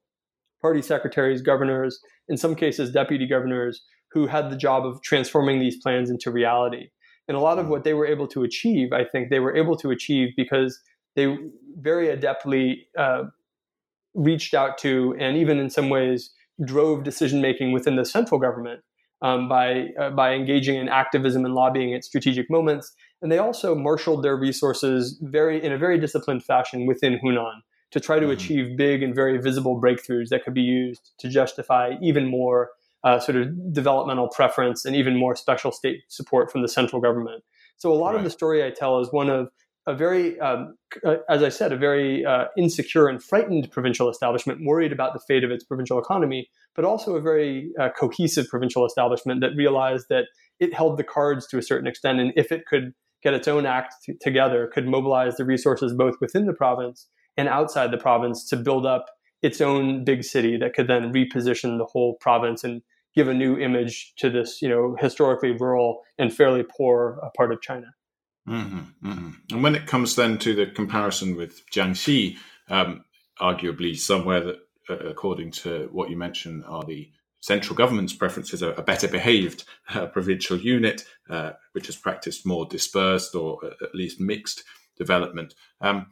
[0.62, 5.78] party secretaries governors in some cases deputy governors who had the job of transforming these
[5.82, 6.90] plans into reality.
[7.28, 7.70] And a lot of mm.
[7.70, 10.80] what they were able to achieve, I think they were able to achieve because
[11.16, 11.38] they
[11.78, 13.24] very adeptly uh,
[14.14, 16.32] reached out to and even in some ways
[16.64, 18.82] drove decision making within the central government
[19.22, 22.94] um, by uh, by engaging in activism and lobbying at strategic moments.
[23.22, 27.62] And they also marshaled their resources very in a very disciplined fashion within Hunan
[27.92, 28.34] to try to mm-hmm.
[28.34, 32.72] achieve big and very visible breakthroughs that could be used to justify even more
[33.04, 37.44] uh, sort of developmental preference and even more special state support from the central government.
[37.78, 38.18] So a lot right.
[38.18, 39.50] of the story I tell is one of
[39.86, 40.76] a very, um,
[41.06, 45.20] uh, as I said, a very uh, insecure and frightened provincial establishment, worried about the
[45.28, 50.06] fate of its provincial economy, but also a very uh, cohesive provincial establishment that realized
[50.10, 50.26] that
[50.60, 53.66] it held the cards to a certain extent, and if it could get its own
[53.66, 57.08] act t- together, could mobilize the resources both within the province
[57.38, 59.06] and outside the province to build up
[59.42, 62.82] its own big city that could then reposition the whole province and
[63.16, 67.52] give a new image to this, you know, historically rural and fairly poor uh, part
[67.52, 67.88] of China.
[68.48, 69.30] Mm-hmm, mm-hmm.
[69.52, 72.38] And when it comes then to the comparison with Jiangxi,
[72.70, 73.06] um,
[73.40, 74.58] arguably somewhere that,
[74.90, 80.06] uh, according to what you mentioned, are the central government's preferences, a, better behaved uh,
[80.08, 84.64] provincial unit, uh, which has practiced more dispersed or uh, at least mixed
[84.98, 85.54] development.
[85.82, 86.08] Um,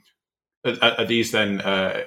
[0.65, 2.03] are, are, these then uh,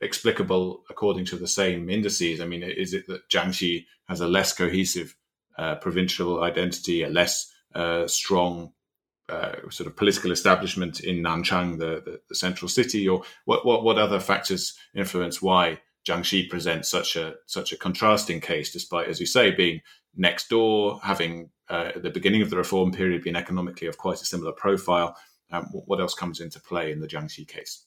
[0.00, 2.40] explicable according to the same indices?
[2.40, 5.16] I mean, is it that Jiangxi has a less cohesive
[5.58, 7.52] uh, provincial identity, a less
[8.06, 8.72] strong
[9.30, 13.84] uh, sort of political establishment in Nanchang, the, the, the, central city, or what, what,
[13.84, 19.20] what other factors influence why Jiangxi presents such a such a contrasting case, despite, as
[19.20, 19.80] you say, being
[20.16, 24.20] next door, having uh, at the beginning of the reform period been economically of quite
[24.20, 25.16] a similar profile.
[25.52, 27.84] Um, what else comes into play in the Jiangxi case?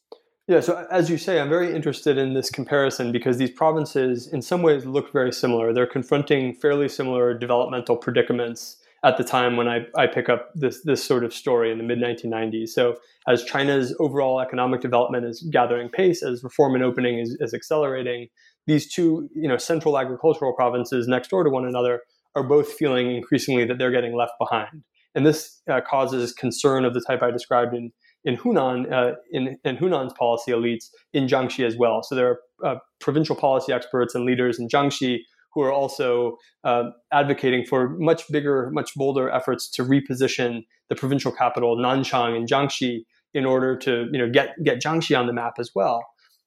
[0.48, 4.42] Yeah, so as you say, I'm very interested in this comparison because these provinces, in
[4.42, 5.74] some ways, look very similar.
[5.74, 10.82] They're confronting fairly similar developmental predicaments at the time when I, I pick up this
[10.84, 12.70] this sort of story in the mid 1990s.
[12.70, 12.96] So
[13.28, 18.28] as China's overall economic development is gathering pace, as reform and opening is, is accelerating,
[18.66, 22.02] these two you know central agricultural provinces next door to one another
[22.36, 24.84] are both feeling increasingly that they're getting left behind,
[25.16, 27.92] and this uh, causes concern of the type I described in
[28.26, 32.04] in Hunan, uh, in, in, Hunan's policy elites in Jiangxi as well.
[32.04, 35.20] So there are uh, provincial policy experts and leaders in Jiangxi
[35.54, 41.32] who are also uh, advocating for much bigger, much bolder efforts to reposition the provincial
[41.32, 45.54] capital Nanchang and Jiangxi in order to you know get get Jiangxi on the map
[45.60, 46.04] as well.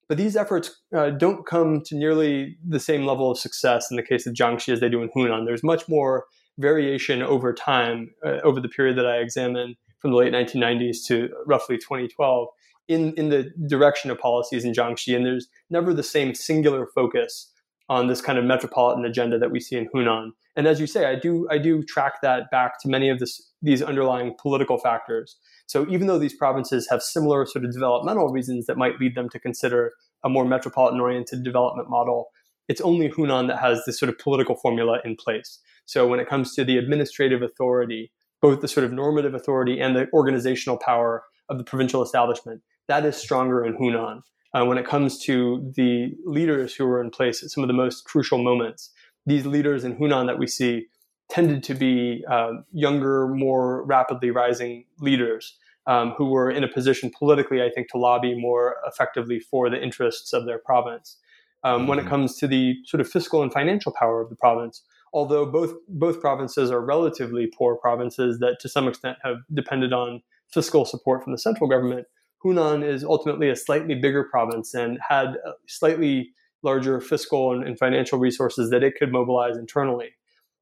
[0.08, 4.02] But these efforts uh, don't come to nearly the same level of success in the
[4.02, 5.46] case of Jiangxi as they do in Hunan.
[5.46, 6.26] There's much more
[6.58, 11.28] variation over time uh, over the period that I examine from the late 1990s to
[11.46, 12.48] roughly 2012
[12.88, 15.14] in, in the direction of policies in Jiangxi.
[15.16, 17.50] And there's never the same singular focus
[17.88, 20.30] on this kind of metropolitan agenda that we see in Hunan.
[20.56, 23.52] And as you say, I do I do track that back to many of this,
[23.62, 25.36] these underlying political factors.
[25.66, 29.28] So even though these provinces have similar sort of developmental reasons that might lead them
[29.30, 29.92] to consider
[30.24, 32.28] a more metropolitan oriented development model,
[32.68, 35.60] it's only Hunan that has this sort of political formula in place.
[35.84, 38.10] So when it comes to the administrative authority
[38.40, 42.62] both the sort of normative authority and the organizational power of the provincial establishment.
[42.88, 44.22] That is stronger in Hunan.
[44.56, 47.74] Uh, when it comes to the leaders who were in place at some of the
[47.74, 48.90] most crucial moments,
[49.26, 50.86] these leaders in Hunan that we see
[51.28, 57.10] tended to be uh, younger, more rapidly rising leaders um, who were in a position
[57.18, 61.18] politically, I think, to lobby more effectively for the interests of their province.
[61.62, 61.88] Um, mm-hmm.
[61.88, 62.10] When it mm-hmm.
[62.10, 64.82] comes to the sort of fiscal and financial power of the province,
[65.12, 70.22] although both both provinces are relatively poor provinces that to some extent have depended on
[70.50, 72.06] fiscal support from the central government,
[72.46, 75.36] Hunan is ultimately a slightly bigger province and had
[75.66, 76.30] slightly
[76.62, 80.10] larger fiscal and, and financial resources that it could mobilize internally.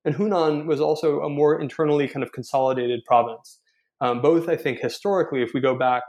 [0.05, 3.61] And Hunan was also a more internally kind of consolidated province.
[4.01, 6.03] Um, both, I think, historically, if we go back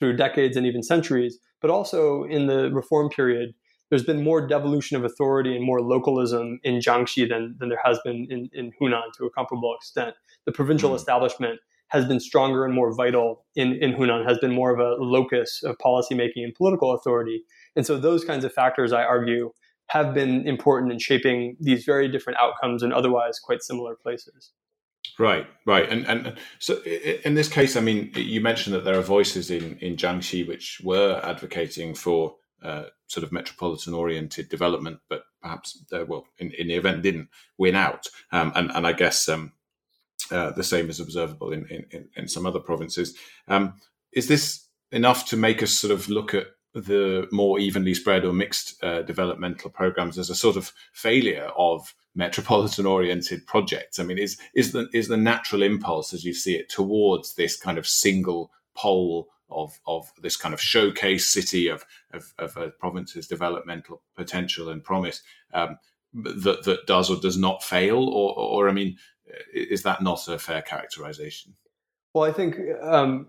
[0.00, 3.54] through decades and even centuries, but also in the reform period,
[3.88, 7.98] there's been more devolution of authority and more localism in Jiangxi than, than there has
[8.04, 10.14] been in, in Hunan to a comparable extent.
[10.46, 10.96] The provincial mm-hmm.
[10.96, 11.60] establishment
[11.92, 15.62] has been stronger and more vital in, in Hunan, has been more of a locus
[15.62, 17.44] of policymaking and political authority.
[17.76, 19.52] And so those kinds of factors, I argue,
[19.88, 24.52] have been important in shaping these very different outcomes in otherwise quite similar places.
[25.18, 26.80] Right, right, and and so
[27.24, 30.80] in this case, I mean, you mentioned that there are voices in in Jiangxi which
[30.82, 36.68] were advocating for uh, sort of metropolitan oriented development, but perhaps uh, well in, in,
[36.68, 37.28] the event didn't
[37.58, 38.06] win out.
[38.30, 39.52] Um, and, and I guess um,
[40.32, 43.14] uh, the same is observable in, in, in some other provinces.
[43.48, 43.74] Um,
[44.12, 48.32] is this enough to make us sort of look at the more evenly spread or
[48.32, 53.98] mixed uh, developmental programs as a sort of failure of metropolitan oriented projects?
[53.98, 57.56] I mean, is is the is the natural impulse as you see it towards this
[57.56, 62.70] kind of single pole of of this kind of showcase city of of, of a
[62.70, 65.22] province's developmental potential and promise
[65.52, 65.78] um,
[66.14, 68.96] that that does or does not fail, or, or I mean,
[69.52, 71.54] is that not a fair characterization?
[72.14, 73.28] Well, I think um,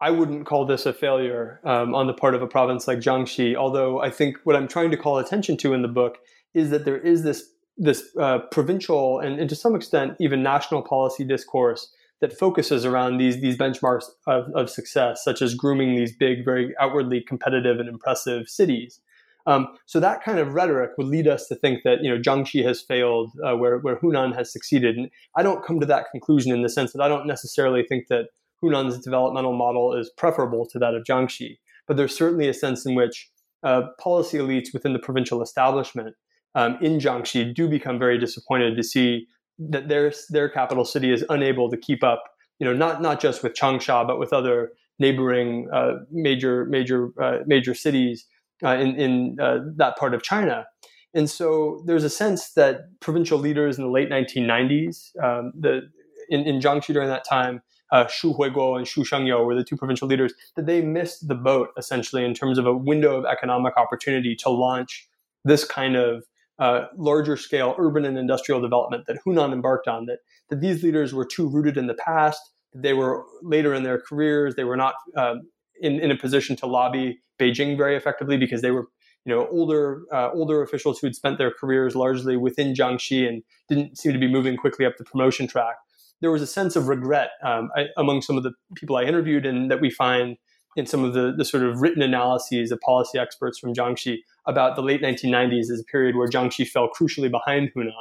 [0.00, 3.56] I wouldn't call this a failure um, on the part of a province like Jiangxi.
[3.56, 6.18] Although I think what I'm trying to call attention to in the book
[6.54, 7.44] is that there is this
[7.78, 13.18] this uh, provincial and, and to some extent even national policy discourse that focuses around
[13.18, 17.88] these these benchmarks of, of success, such as grooming these big, very outwardly competitive and
[17.88, 19.00] impressive cities.
[19.46, 22.64] Um, so that kind of rhetoric would lead us to think that you know Jiangxi
[22.64, 24.96] has failed, uh, where where Hunan has succeeded.
[24.96, 28.08] And I don't come to that conclusion in the sense that I don't necessarily think
[28.08, 28.26] that
[28.62, 31.58] Hunan's developmental model is preferable to that of Jiangxi.
[31.86, 33.30] But there's certainly a sense in which
[33.62, 36.16] uh, policy elites within the provincial establishment
[36.54, 39.26] um, in Jiangxi do become very disappointed to see
[39.58, 42.24] that their their capital city is unable to keep up.
[42.58, 47.38] You know, not not just with Changsha, but with other neighboring uh, major major uh,
[47.46, 48.26] major cities
[48.64, 50.66] uh, in in uh, that part of China.
[51.14, 55.88] And so there's a sense that provincial leaders in the late 1990s, um, the
[56.28, 59.76] in, in Jiangxi during that time, uh, Shu Huiguo and Shu Shengyou were the two
[59.76, 63.76] provincial leaders, that they missed the boat essentially in terms of a window of economic
[63.76, 65.08] opportunity to launch
[65.44, 66.24] this kind of
[66.58, 70.18] uh, larger scale urban and industrial development that Hunan embarked on, that,
[70.50, 72.40] that these leaders were too rooted in the past,
[72.74, 75.42] they were later in their careers, they were not um,
[75.80, 78.86] in, in a position to lobby Beijing very effectively because they were
[79.24, 83.42] you know older uh, older officials who had spent their careers largely within Jiangxi and
[83.68, 85.76] didn't seem to be moving quickly up the promotion track.
[86.20, 89.44] There was a sense of regret um, I, among some of the people I interviewed,
[89.44, 90.36] and that we find
[90.76, 94.76] in some of the, the sort of written analyses of policy experts from Jiangxi about
[94.76, 97.92] the late 1990s as a period where Jiangxi fell crucially behind Hunan.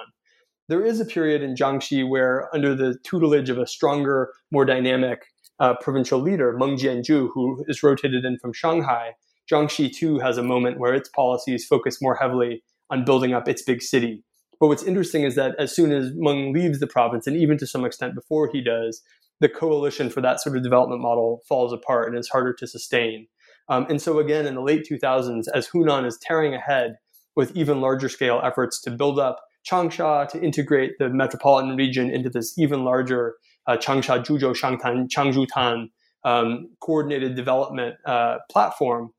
[0.67, 5.25] There is a period in Jiangxi where, under the tutelage of a stronger, more dynamic
[5.59, 9.13] uh, provincial leader, Meng Jianzhu, who is rotated in from Shanghai,
[9.51, 13.61] Jiangxi too has a moment where its policies focus more heavily on building up its
[13.61, 14.23] big city.
[14.59, 17.67] But what's interesting is that as soon as Meng leaves the province, and even to
[17.67, 19.01] some extent before he does,
[19.41, 23.27] the coalition for that sort of development model falls apart and is harder to sustain.
[23.67, 26.95] Um, and so, again, in the late 2000s, as Hunan is tearing ahead
[27.35, 32.29] with even larger scale efforts to build up Changsha, to integrate the metropolitan region into
[32.29, 33.35] this even larger
[33.67, 35.87] uh, Changsha, Zhuzhou, Xiangtan, Changzhutan
[36.23, 39.11] um, coordinated development uh, platform,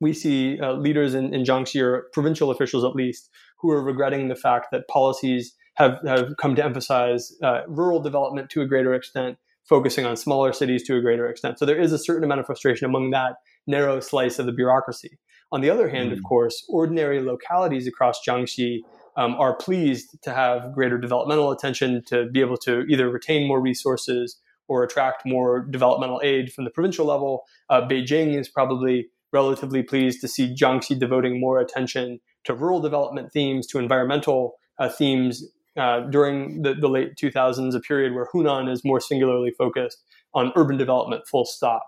[0.00, 4.28] we see uh, leaders in, in Jiangxi, or provincial officials at least, who are regretting
[4.28, 8.94] the fact that policies have, have come to emphasize uh, rural development to a greater
[8.94, 9.38] extent,
[9.68, 11.58] focusing on smaller cities to a greater extent.
[11.58, 13.36] So there is a certain amount of frustration among that
[13.66, 15.18] narrow slice of the bureaucracy.
[15.52, 16.16] On the other hand, mm.
[16.16, 18.80] of course, ordinary localities across Jiangxi
[19.16, 23.60] um, are pleased to have greater developmental attention to be able to either retain more
[23.60, 24.38] resources
[24.68, 27.42] or attract more developmental aid from the provincial level.
[27.68, 33.32] Uh, Beijing is probably relatively pleased to see Jiangxi devoting more attention to rural development
[33.32, 35.44] themes, to environmental uh, themes
[35.76, 39.98] uh, during the, the, late 2000s, a period where Hunan is more singularly focused
[40.34, 41.86] on urban development, full stop.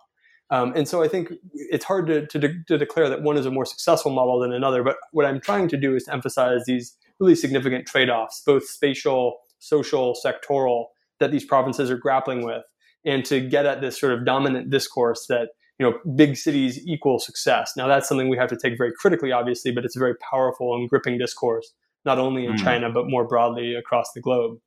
[0.51, 3.47] Um, and so I think it's hard to, to, de- to, declare that one is
[3.47, 4.83] a more successful model than another.
[4.83, 8.69] But what I'm trying to do is to emphasize these really significant trade offs, both
[8.69, 10.87] spatial, social, sectoral,
[11.21, 12.65] that these provinces are grappling with,
[13.05, 17.19] and to get at this sort of dominant discourse that you know big cities equal
[17.19, 17.73] success.
[17.77, 20.75] Now that's something we have to take very critically, obviously, but it's a very powerful
[20.75, 21.73] and gripping discourse,
[22.05, 22.59] not only in mm.
[22.59, 24.59] China but more broadly across the globe.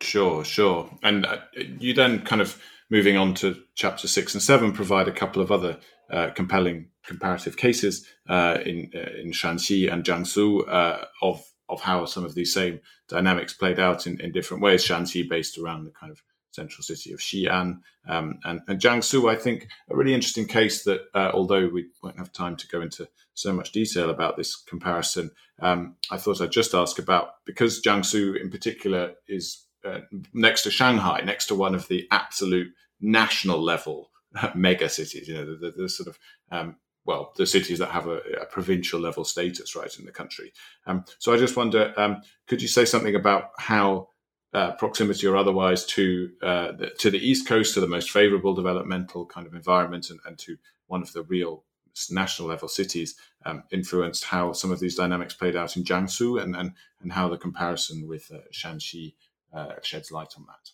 [0.00, 0.88] Sure, sure.
[1.02, 1.38] And uh,
[1.78, 5.50] you then kind of moving on to chapter six and seven provide a couple of
[5.50, 5.78] other
[6.10, 12.06] uh, compelling comparative cases uh, in uh, in Shaanxi and Jiangsu uh, of of how
[12.06, 14.84] some of these same dynamics played out in, in different ways.
[14.84, 16.22] Shaanxi based around the kind of
[16.58, 19.30] central city of Xi'an um, and, and Jiangsu.
[19.30, 22.80] I think a really interesting case that, uh, although we won't have time to go
[22.80, 25.30] into so much detail about this comparison,
[25.60, 30.00] um, I thought I'd just ask about because Jiangsu in particular is uh,
[30.34, 34.10] next to Shanghai, next to one of the absolute national level
[34.54, 35.28] mega cities.
[35.28, 36.18] You know, the, the, the sort of
[36.50, 40.52] um, well, the cities that have a, a, provincial level status, right, in the country.
[40.86, 44.08] Um, so I just wonder, um, could you say something about how
[44.54, 48.54] uh, proximity or otherwise to uh, the, to the east coast, to the most favourable
[48.54, 51.64] developmental kind of environment, and, and, to one of the real
[52.10, 56.56] national level cities, um, influenced how some of these dynamics played out in Jiangsu, and
[56.56, 56.72] and,
[57.02, 59.14] and how the comparison with uh, Shaanxi
[59.52, 60.70] uh, sheds light on that.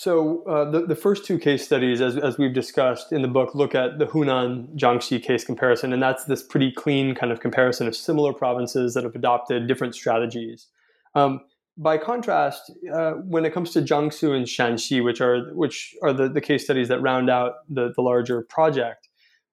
[0.00, 3.54] So uh, the, the first two case studies, as, as we've discussed in the book,
[3.54, 7.86] look at the Hunan Jiangxi case comparison, and that's this pretty clean kind of comparison
[7.86, 10.68] of similar provinces that have adopted different strategies.
[11.14, 11.42] Um,
[11.76, 16.28] by contrast, uh, when it comes to Jiangsu and Shaanxi, which are which are the,
[16.28, 19.08] the case studies that round out the, the larger project,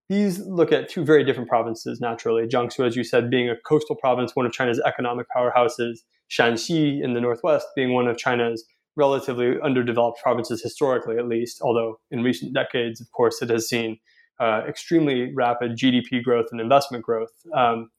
[0.09, 2.47] these look at two very different provinces naturally.
[2.47, 5.99] Jiangsu, as you said, being a coastal province, one of China's economic powerhouses,
[6.29, 8.65] Shaanxi in the northwest being one of China's
[8.95, 13.99] relatively underdeveloped provinces historically, at least, although in recent decades, of course, it has seen
[14.39, 17.31] uh, extremely rapid GDP growth and investment growth.
[17.53, 17.89] Um,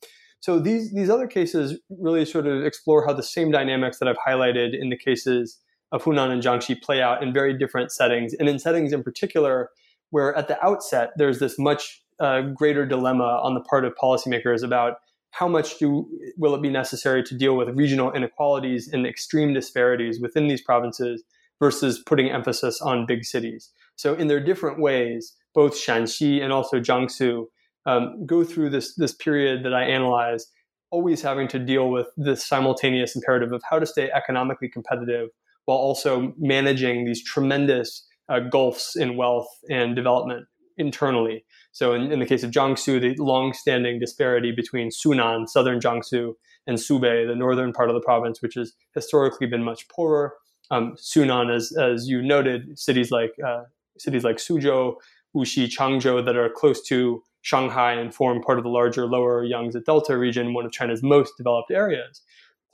[0.40, 4.16] so these these other cases really sort of explore how the same dynamics that I've
[4.26, 5.58] highlighted in the cases
[5.90, 9.70] of Hunan and Jiangxi play out in very different settings, and in settings in particular
[10.10, 14.62] where at the outset there's this much uh, greater dilemma on the part of policymakers
[14.62, 14.94] about
[15.30, 20.20] how much do will it be necessary to deal with regional inequalities and extreme disparities
[20.20, 21.22] within these provinces
[21.60, 23.70] versus putting emphasis on big cities.
[23.96, 27.46] So in their different ways, both Shaanxi and also Jiangsu
[27.86, 30.46] um, go through this this period that I analyze,
[30.90, 35.28] always having to deal with this simultaneous imperative of how to stay economically competitive
[35.66, 40.46] while also managing these tremendous uh, gulfs in wealth and development
[40.78, 41.44] internally.
[41.72, 46.34] So in, in the case of Jiangsu, the long-standing disparity between Sunan, southern Jiangsu,
[46.66, 50.34] and Subei, the northern part of the province, which has historically been much poorer.
[50.70, 53.62] Um, Sunan, as as you noted, cities like uh,
[53.98, 54.94] cities like Suzhou,
[55.34, 59.80] Wuxi, Changzhou, that are close to Shanghai and form part of the larger lower Yangtze
[59.86, 62.22] Delta region, one of China's most developed areas.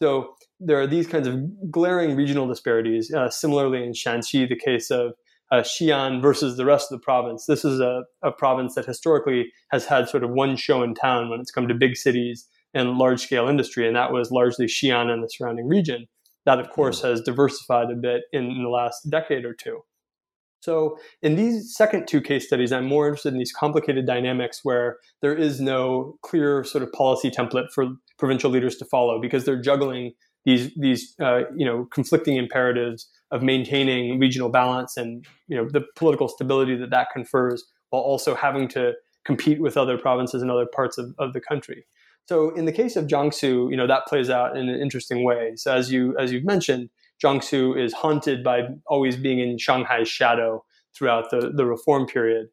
[0.01, 1.37] So there are these kinds of
[1.71, 3.13] glaring regional disparities.
[3.13, 5.13] Uh, similarly, in Shaanxi, the case of
[5.53, 7.47] uh, Xi'an versus the rest of the province.
[7.47, 11.31] This is a, a province that historically has had sort of one show in town
[11.31, 15.09] when it's come to big cities and large scale industry, and that was largely Xi'an
[15.09, 16.07] and the surrounding region.
[16.45, 19.83] That, of course, has diversified a bit in, in the last decade or two.
[20.65, 24.97] So, in these second two case studies, I'm more interested in these complicated dynamics where
[25.21, 27.89] there is no clear sort of policy template for
[28.19, 30.13] provincial leaders to follow because they're juggling
[30.47, 35.83] these these uh, you know conflicting imperatives of maintaining regional balance and you know the
[35.97, 38.95] political stability that that confers while also having to
[39.27, 41.85] compete with other provinces and other parts of, of the country.
[42.27, 45.57] So in the case of Jiangsu, you know that plays out in an interesting way.
[45.57, 46.89] So as you as you've mentioned,
[47.25, 50.65] Jiangsu is haunted by always being in Shanghai's shadow
[50.97, 52.49] throughout the the reform period,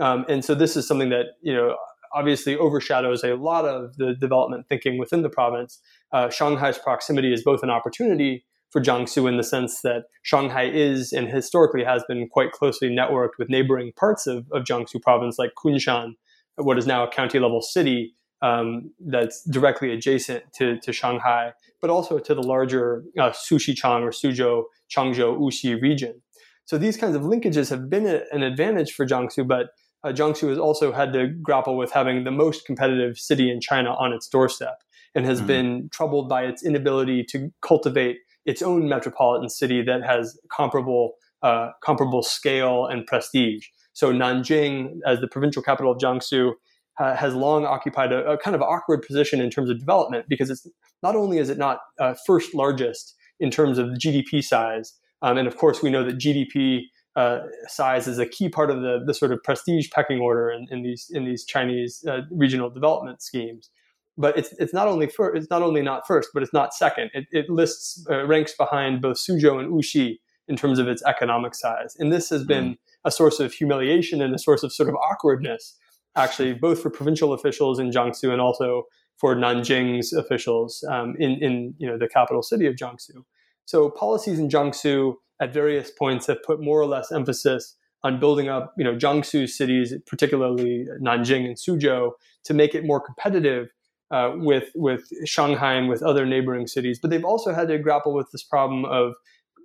[0.00, 1.76] um, and so this is something that you know
[2.14, 5.80] obviously overshadows a lot of the development thinking within the province.
[6.12, 11.12] Uh, Shanghai's proximity is both an opportunity for Jiangsu in the sense that Shanghai is
[11.12, 15.52] and historically has been quite closely networked with neighboring parts of, of Jiangsu province, like
[15.56, 16.14] Kunshan,
[16.56, 21.90] what is now a county level city um, that's directly adjacent to, to Shanghai, but
[21.90, 24.64] also to the larger uh, Suxichang or Suzhou,
[24.94, 26.20] Changzhou, Wuxi region.
[26.66, 29.68] So these kinds of linkages have been a, an advantage for Jiangsu, but
[30.02, 33.94] uh, Jiangsu has also had to grapple with having the most competitive city in China
[33.94, 34.82] on its doorstep
[35.14, 35.46] and has mm-hmm.
[35.46, 41.70] been troubled by its inability to cultivate its own metropolitan city that has comparable uh,
[41.82, 43.66] comparable scale and prestige.
[43.92, 46.52] So Nanjing, as the provincial capital of Jiangsu,
[46.98, 50.50] uh, has long occupied a, a, kind of awkward position in terms of development because
[50.50, 50.66] it's
[51.02, 55.48] not only is it not uh, first largest in terms of GDP size, um, and
[55.48, 56.82] of course we know that GDP
[57.16, 60.66] uh, size is a key part of the, the sort of prestige pecking order in,
[60.70, 63.70] in these in these Chinese uh, regional development schemes
[64.16, 67.10] but it's it's not only first, it's not only not first, but it's not second.
[67.14, 71.54] It, it lists uh, ranks behind both Suzhou and Wuxi in terms of its economic
[71.54, 72.78] size, and this has been mm.
[73.04, 75.76] a source of humiliation and a source of sort of awkwardness,
[76.16, 78.84] actually, both for provincial officials in Jiangsu and also
[79.16, 83.24] for Nanjing's officials um, in in you know the capital city of Jiangsu.
[83.64, 88.48] So policies in Jiangsu at various points have put more or less emphasis on building
[88.48, 92.12] up you know Jiangsu cities, particularly Nanjing and Suzhou,
[92.44, 93.68] to make it more competitive
[94.10, 96.98] uh, with with Shanghai and with other neighboring cities.
[97.00, 99.14] But they've also had to grapple with this problem of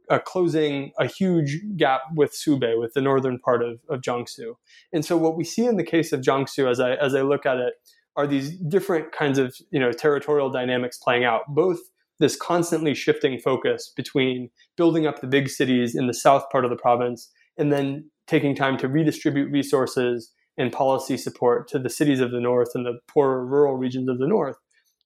[0.10, 4.56] uh, closing a huge gap with Subei, with the northern part of, of Jiangsu.
[4.92, 7.46] And so what we see in the case of Jiangsu, as I as I look
[7.46, 7.74] at it,
[8.16, 11.42] are these different kinds of you know territorial dynamics playing out.
[11.48, 11.80] Both
[12.20, 16.70] this constantly shifting focus between building up the big cities in the south part of
[16.70, 22.20] the province and then taking time to redistribute resources and policy support to the cities
[22.20, 24.58] of the north and the poorer rural regions of the north,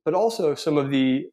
[0.03, 1.25] but also some of the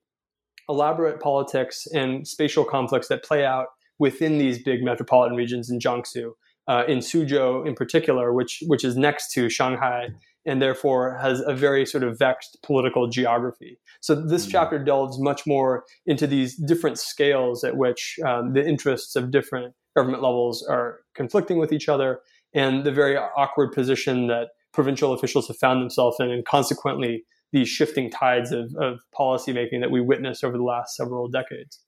[0.70, 3.66] elaborate politics and spatial conflicts that play out
[3.98, 6.32] within these big metropolitan regions in Jiangsu,
[6.68, 10.08] uh, in Suzhou in particular, which which is next to Shanghai
[10.46, 13.78] and therefore has a very sort of vexed political geography.
[14.00, 14.52] So this mm-hmm.
[14.52, 19.74] chapter delves much more into these different scales at which um, the interests of different
[19.94, 22.20] government levels are conflicting with each other
[22.54, 27.68] and the very awkward position that provincial officials have found themselves in, and consequently these
[27.68, 31.80] shifting tides of, of policymaking that we witnessed over the last several decades.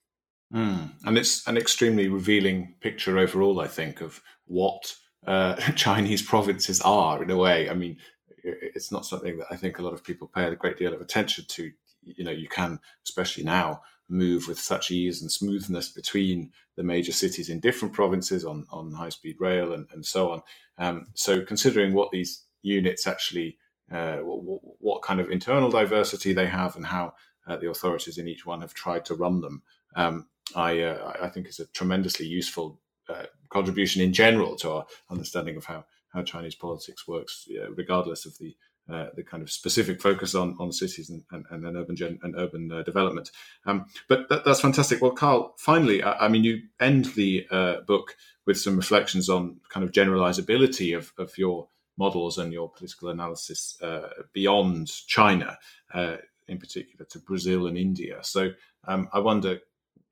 [0.52, 0.90] Mm.
[1.04, 4.94] And it's an extremely revealing picture overall, I think, of what
[5.26, 7.70] uh, Chinese provinces are in a way.
[7.70, 7.96] I mean,
[8.44, 11.00] it's not something that I think a lot of people pay a great deal of
[11.00, 11.70] attention to.
[12.02, 17.12] You know, you can, especially now, move with such ease and smoothness between the major
[17.12, 20.42] cities in different provinces on, on high speed rail and, and so on.
[20.78, 23.58] Um, so, considering what these units actually,
[23.92, 27.14] uh, what, what, kind of internal diversity they have and how
[27.46, 29.62] uh, the authorities in each one have tried to run them,
[29.96, 34.86] um, I, uh, I think is a tremendously useful uh, contribution in general to our
[35.10, 38.56] understanding of how, how Chinese politics works, regardless of the
[38.90, 42.34] uh, the kind of specific focus on on cities and, and, and urban gen, and
[42.36, 43.30] urban uh, development.
[43.64, 45.00] Um, but that, that's fantastic.
[45.00, 49.60] Well, Kyle, finally, I, I mean, you end the uh, book with some reflections on
[49.68, 55.58] kind of generalizability of, of your models and your political analysis uh, beyond China,
[55.92, 56.16] uh,
[56.48, 58.18] in particular to Brazil and India.
[58.22, 58.50] So
[58.86, 59.60] um, I wonder,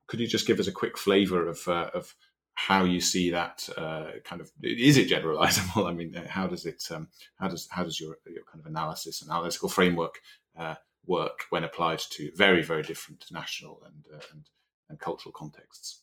[0.07, 2.15] could you just give us a quick flavor of of
[2.53, 5.85] how you see that uh, kind of is it generalizable?
[5.89, 7.07] I mean, uh, how does it um,
[7.39, 10.19] how does how does your your kind of analysis and analytical framework
[10.57, 10.75] uh,
[11.05, 14.49] work when applied to very very different national and uh, and,
[14.89, 16.01] and cultural contexts?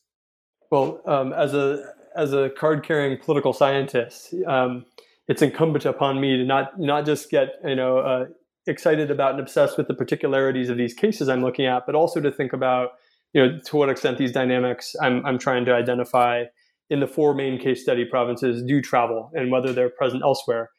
[0.71, 4.85] Well, um, as a as a card carrying political scientist, um,
[5.29, 8.25] it's incumbent upon me to not not just get you know uh,
[8.67, 12.19] excited about and obsessed with the particularities of these cases I'm looking at, but also
[12.19, 12.89] to think about
[13.33, 16.43] you know to what extent these dynamics I'm I'm trying to identify
[16.89, 20.71] in the four main case study provinces do travel and whether they're present elsewhere.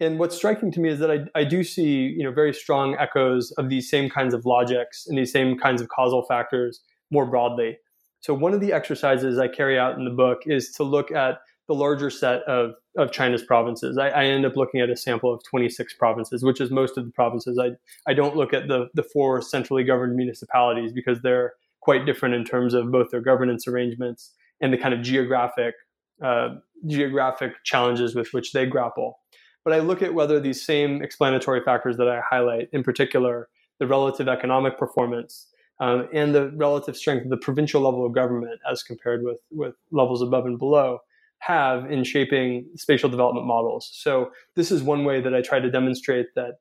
[0.00, 2.96] And what's striking to me is that I, I do see you know very strong
[2.98, 6.80] echoes of these same kinds of logics and these same kinds of causal factors
[7.10, 7.76] more broadly.
[8.20, 11.38] So one of the exercises I carry out in the book is to look at
[11.68, 13.98] the larger set of, of China's provinces.
[13.98, 17.04] I, I, end up looking at a sample of 26 provinces, which is most of
[17.04, 17.58] the provinces.
[17.58, 17.72] I,
[18.10, 22.44] I don't look at the, the four centrally governed municipalities because they're quite different in
[22.44, 25.74] terms of both their governance arrangements and the kind of geographic
[26.22, 26.56] uh,
[26.86, 29.20] geographic challenges with which they grapple.
[29.64, 33.48] But I look at whether these same explanatory factors that I highlight, in particular,
[33.78, 35.46] the relative economic performance
[35.80, 39.74] um, and the relative strength of the provincial level of government as compared with, with
[39.92, 40.98] levels above and below,
[41.40, 43.90] have in shaping spatial development models.
[43.92, 46.54] So this is one way that I try to demonstrate that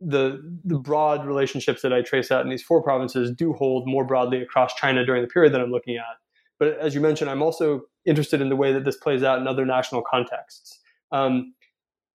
[0.00, 4.04] the the broad relationships that I trace out in these four provinces do hold more
[4.04, 6.16] broadly across China during the period that I'm looking at.
[6.58, 9.46] But as you mentioned, I'm also interested in the way that this plays out in
[9.46, 10.78] other national contexts.
[11.12, 11.54] Um,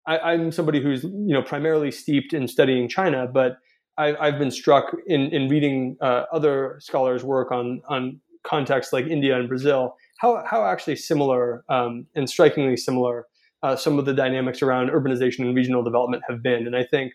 [0.08, 3.58] I, am somebody who's you know primarily steeped in studying China, but
[3.98, 9.06] I, have been struck in in reading uh, other scholars' work on on contexts like
[9.06, 13.26] India and Brazil how how actually similar um, and strikingly similar
[13.64, 16.66] uh, some of the dynamics around urbanization and regional development have been.
[16.66, 17.14] And I think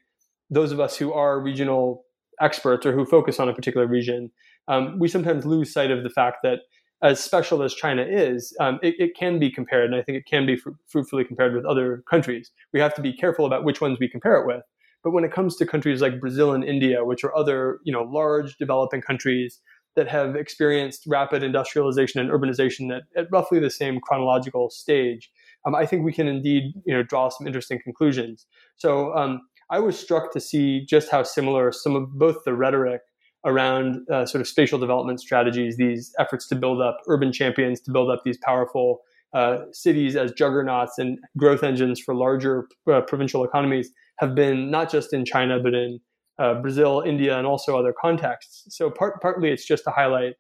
[0.51, 2.05] those of us who are regional
[2.41, 4.31] experts or who focus on a particular region,
[4.69, 6.61] um, we sometimes lose sight of the fact that
[7.03, 10.27] as special as China is, um, it, it, can be compared, and I think it
[10.27, 12.51] can be fr- fruitfully compared with other countries.
[12.73, 14.63] We have to be careful about which ones we compare it with.
[15.05, 18.03] But when it comes to countries like Brazil and India, which are other, you know,
[18.03, 19.61] large developing countries
[19.97, 25.31] that have experienced rapid industrialization and urbanization at, at roughly the same chronological stage,
[25.65, 28.47] um, I think we can indeed you know draw some interesting conclusions.
[28.77, 29.41] So um,
[29.71, 33.01] I was struck to see just how similar some of both the rhetoric
[33.45, 37.91] around uh, sort of spatial development strategies, these efforts to build up urban champions, to
[37.91, 39.01] build up these powerful
[39.35, 44.91] uh, cities as juggernauts and growth engines for larger uh, provincial economies, have been not
[44.91, 46.01] just in China but in
[46.39, 48.77] uh, Brazil, India, and also other contexts.
[48.77, 50.35] So part, partly it's just to highlight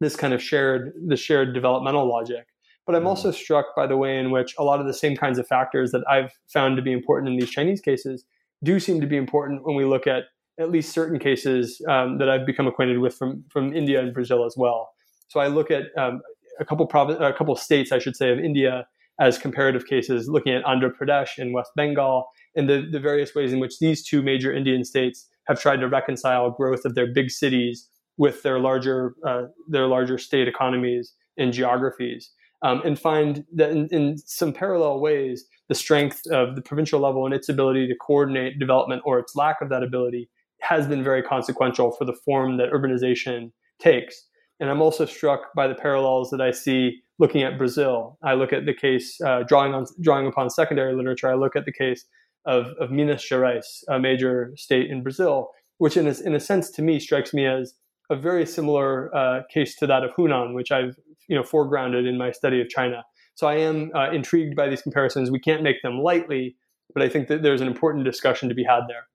[0.00, 2.46] this kind of shared the shared developmental logic.
[2.86, 3.08] But I'm mm-hmm.
[3.08, 5.92] also struck by the way in which a lot of the same kinds of factors
[5.92, 8.24] that I've found to be important in these Chinese cases
[8.62, 10.24] do seem to be important when we look at
[10.58, 14.44] at least certain cases um, that I've become acquainted with from from India and Brazil
[14.44, 14.90] as well.
[15.28, 16.20] So I look at um,
[16.60, 18.86] a couple prov- a couple states, I should say, of India
[19.20, 23.52] as comparative cases, looking at Andhra Pradesh and West Bengal and the, the various ways
[23.52, 27.30] in which these two major Indian states have tried to reconcile growth of their big
[27.30, 32.30] cities with their larger uh, their larger state economies and geographies,
[32.62, 37.24] um, and find that in, in, some parallel ways, the strength of the provincial level
[37.24, 40.30] and its ability to coordinate development or its lack of that ability
[40.60, 43.50] has been very consequential for the form that urbanization
[43.80, 44.28] takes.
[44.60, 48.18] And I'm also struck by the parallels that I see looking at Brazil.
[48.22, 51.28] I look at the case uh, drawing on drawing upon secondary literature.
[51.28, 52.06] I look at the case
[52.46, 56.70] of, of Minas Gerais, a major state in Brazil, which in a, in a sense
[56.72, 57.74] to me strikes me as
[58.10, 60.96] a very similar uh, case to that of Hunan, which I've
[61.28, 63.04] you know foregrounded in my study of China.
[63.34, 65.30] So I am uh, intrigued by these comparisons.
[65.30, 66.56] We can't make them lightly,
[66.92, 69.06] but I think that there's an important discussion to be had there.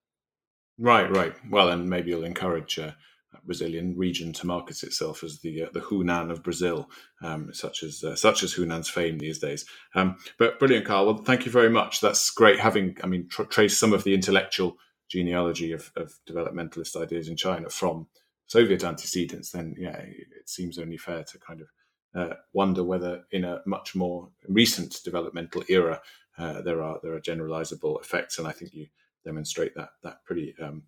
[0.77, 1.33] Right, right.
[1.49, 2.91] Well, and maybe you'll encourage uh,
[3.45, 6.89] Brazilian region to market itself as the uh, the Hunan of Brazil,
[7.21, 9.65] um, such as uh, such as Hunan's fame these days.
[9.95, 11.05] Um, but brilliant, Kyle.
[11.05, 12.01] Well, thank you very much.
[12.01, 12.59] That's great.
[12.59, 14.77] Having, I mean, tra- traced some of the intellectual
[15.09, 18.07] genealogy of, of developmentalist ideas in China from
[18.47, 21.67] Soviet antecedents, then yeah, it seems only fair to kind of
[22.15, 26.01] uh, wonder whether in a much more recent developmental era
[26.37, 28.87] uh, there are there are generalizable effects, and I think you
[29.25, 30.83] demonstrate that that pretty um,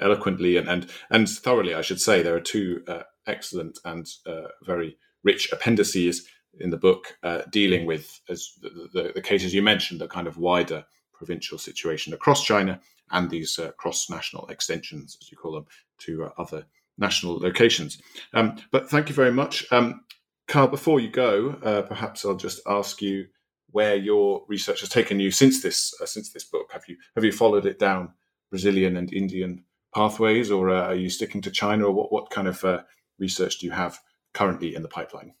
[0.00, 2.22] eloquently and, and and thoroughly, I should say.
[2.22, 6.26] There are two uh, excellent and uh, very rich appendices
[6.58, 10.26] in the book uh, dealing with as the, the, the, cases you mentioned, the kind
[10.26, 12.80] of wider provincial situation across China
[13.12, 15.66] and these uh, cross-national extensions, as you call them,
[15.98, 16.64] to uh, other
[16.98, 18.00] national locations.
[18.34, 20.02] Um, but thank you very much, um,
[20.48, 20.68] Kyle.
[20.68, 21.52] Before you go,
[21.88, 23.26] perhaps I'll just ask you
[23.70, 26.66] where your research has taken you since this since this book.
[26.72, 28.12] Have you have you followed it down
[28.50, 32.48] Brazilian and Indian pathways, or uh, are you sticking to China, or what, what kind
[32.48, 32.80] of uh,
[33.18, 33.98] research do you have
[34.34, 35.34] currently in the pipeline?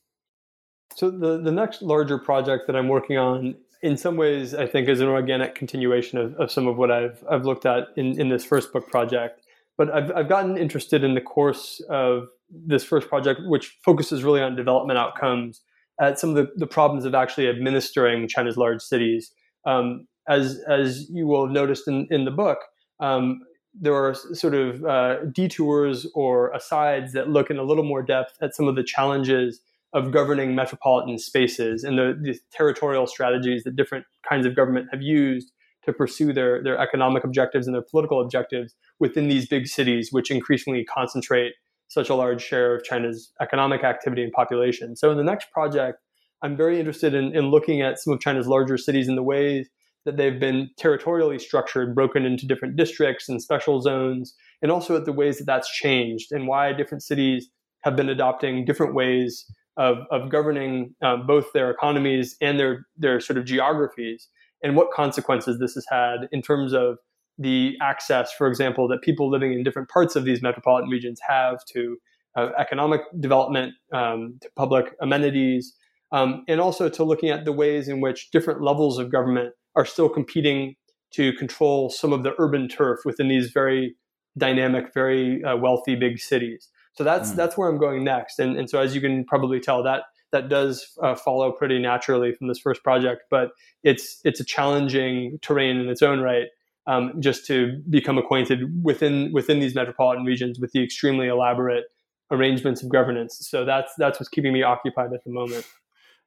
[0.96, 4.88] So the, the next larger project that I'm working on, in some ways, I think
[4.88, 8.28] is an organic continuation of, of some of what I've, I've looked at in, in
[8.28, 9.40] this first book project.
[9.78, 14.42] But I've, I've gotten interested in the course of this first project, which focuses really
[14.42, 15.62] on development outcomes
[16.00, 19.32] at some of the, the problems of actually administering China's large cities.
[19.64, 22.58] Um, as, as you will have noticed in, in the book,
[23.00, 23.40] um,
[23.74, 28.36] there are sort of uh, detours or asides that look in a little more depth
[28.42, 29.60] at some of the challenges
[29.92, 35.02] of governing metropolitan spaces and the, the territorial strategies that different kinds of government have
[35.02, 35.52] used
[35.84, 40.30] to pursue their, their economic objectives and their political objectives within these big cities, which
[40.30, 41.54] increasingly concentrate
[41.88, 44.94] such a large share of China's economic activity and population.
[44.94, 45.98] So, in the next project,
[46.42, 49.68] I'm very interested in, in looking at some of China's larger cities and the ways
[50.04, 55.04] that they've been territorially structured, broken into different districts and special zones, and also at
[55.04, 57.48] the ways that that's changed and why different cities
[57.82, 59.44] have been adopting different ways
[59.76, 64.28] of, of governing um, both their economies and their, their sort of geographies,
[64.62, 66.98] and what consequences this has had in terms of
[67.38, 71.64] the access, for example, that people living in different parts of these metropolitan regions have
[71.72, 71.96] to
[72.36, 75.74] uh, economic development, um, to public amenities,
[76.12, 79.84] um, and also to looking at the ways in which different levels of government are
[79.84, 80.76] still competing
[81.12, 83.96] to control some of the urban turf within these very
[84.38, 86.68] dynamic, very uh, wealthy big cities.
[86.94, 87.36] So that's mm.
[87.36, 88.38] that's where I'm going next.
[88.38, 90.02] And, and so as you can probably tell, that
[90.32, 93.50] that does uh, follow pretty naturally from this first project, but
[93.82, 96.46] it's it's a challenging terrain in its own right
[96.86, 101.84] um, just to become acquainted within within these metropolitan regions with the extremely elaborate
[102.30, 103.38] arrangements of governance.
[103.48, 105.66] So that's that's what's keeping me occupied at the moment.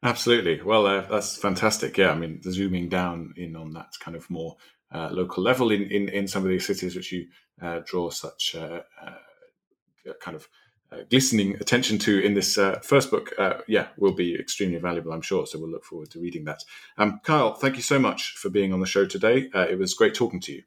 [0.04, 0.62] Absolutely.
[0.62, 1.98] Well, uh, that's fantastic.
[1.98, 4.58] Yeah, I mean, zooming down in on that kind of more
[4.92, 7.28] uh, local level in, in, in some of these cities which you
[7.62, 10.48] uh, draw such uh, uh, kind of
[10.92, 13.34] uh, glistening attention to in this first book,
[13.68, 15.48] yeah, will be extremely valuable, I'm sure.
[15.48, 16.64] So we'll look forward to reading that.
[16.98, 19.50] Um, Kyle, thank you so much for being on the show today.
[19.56, 20.64] It was great talking to you.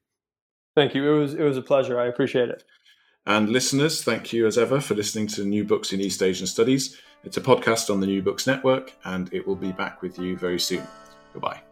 [0.74, 1.14] Thank you.
[1.14, 2.00] It was it was a pleasure.
[2.00, 2.64] I appreciate it.
[3.26, 6.96] And listeners, thank you as ever for listening to New Books in East Asian Studies.
[7.24, 10.36] It's a podcast on the New Books Network, and it will be back with you
[10.36, 10.86] very soon.
[11.32, 11.65] Goodbye.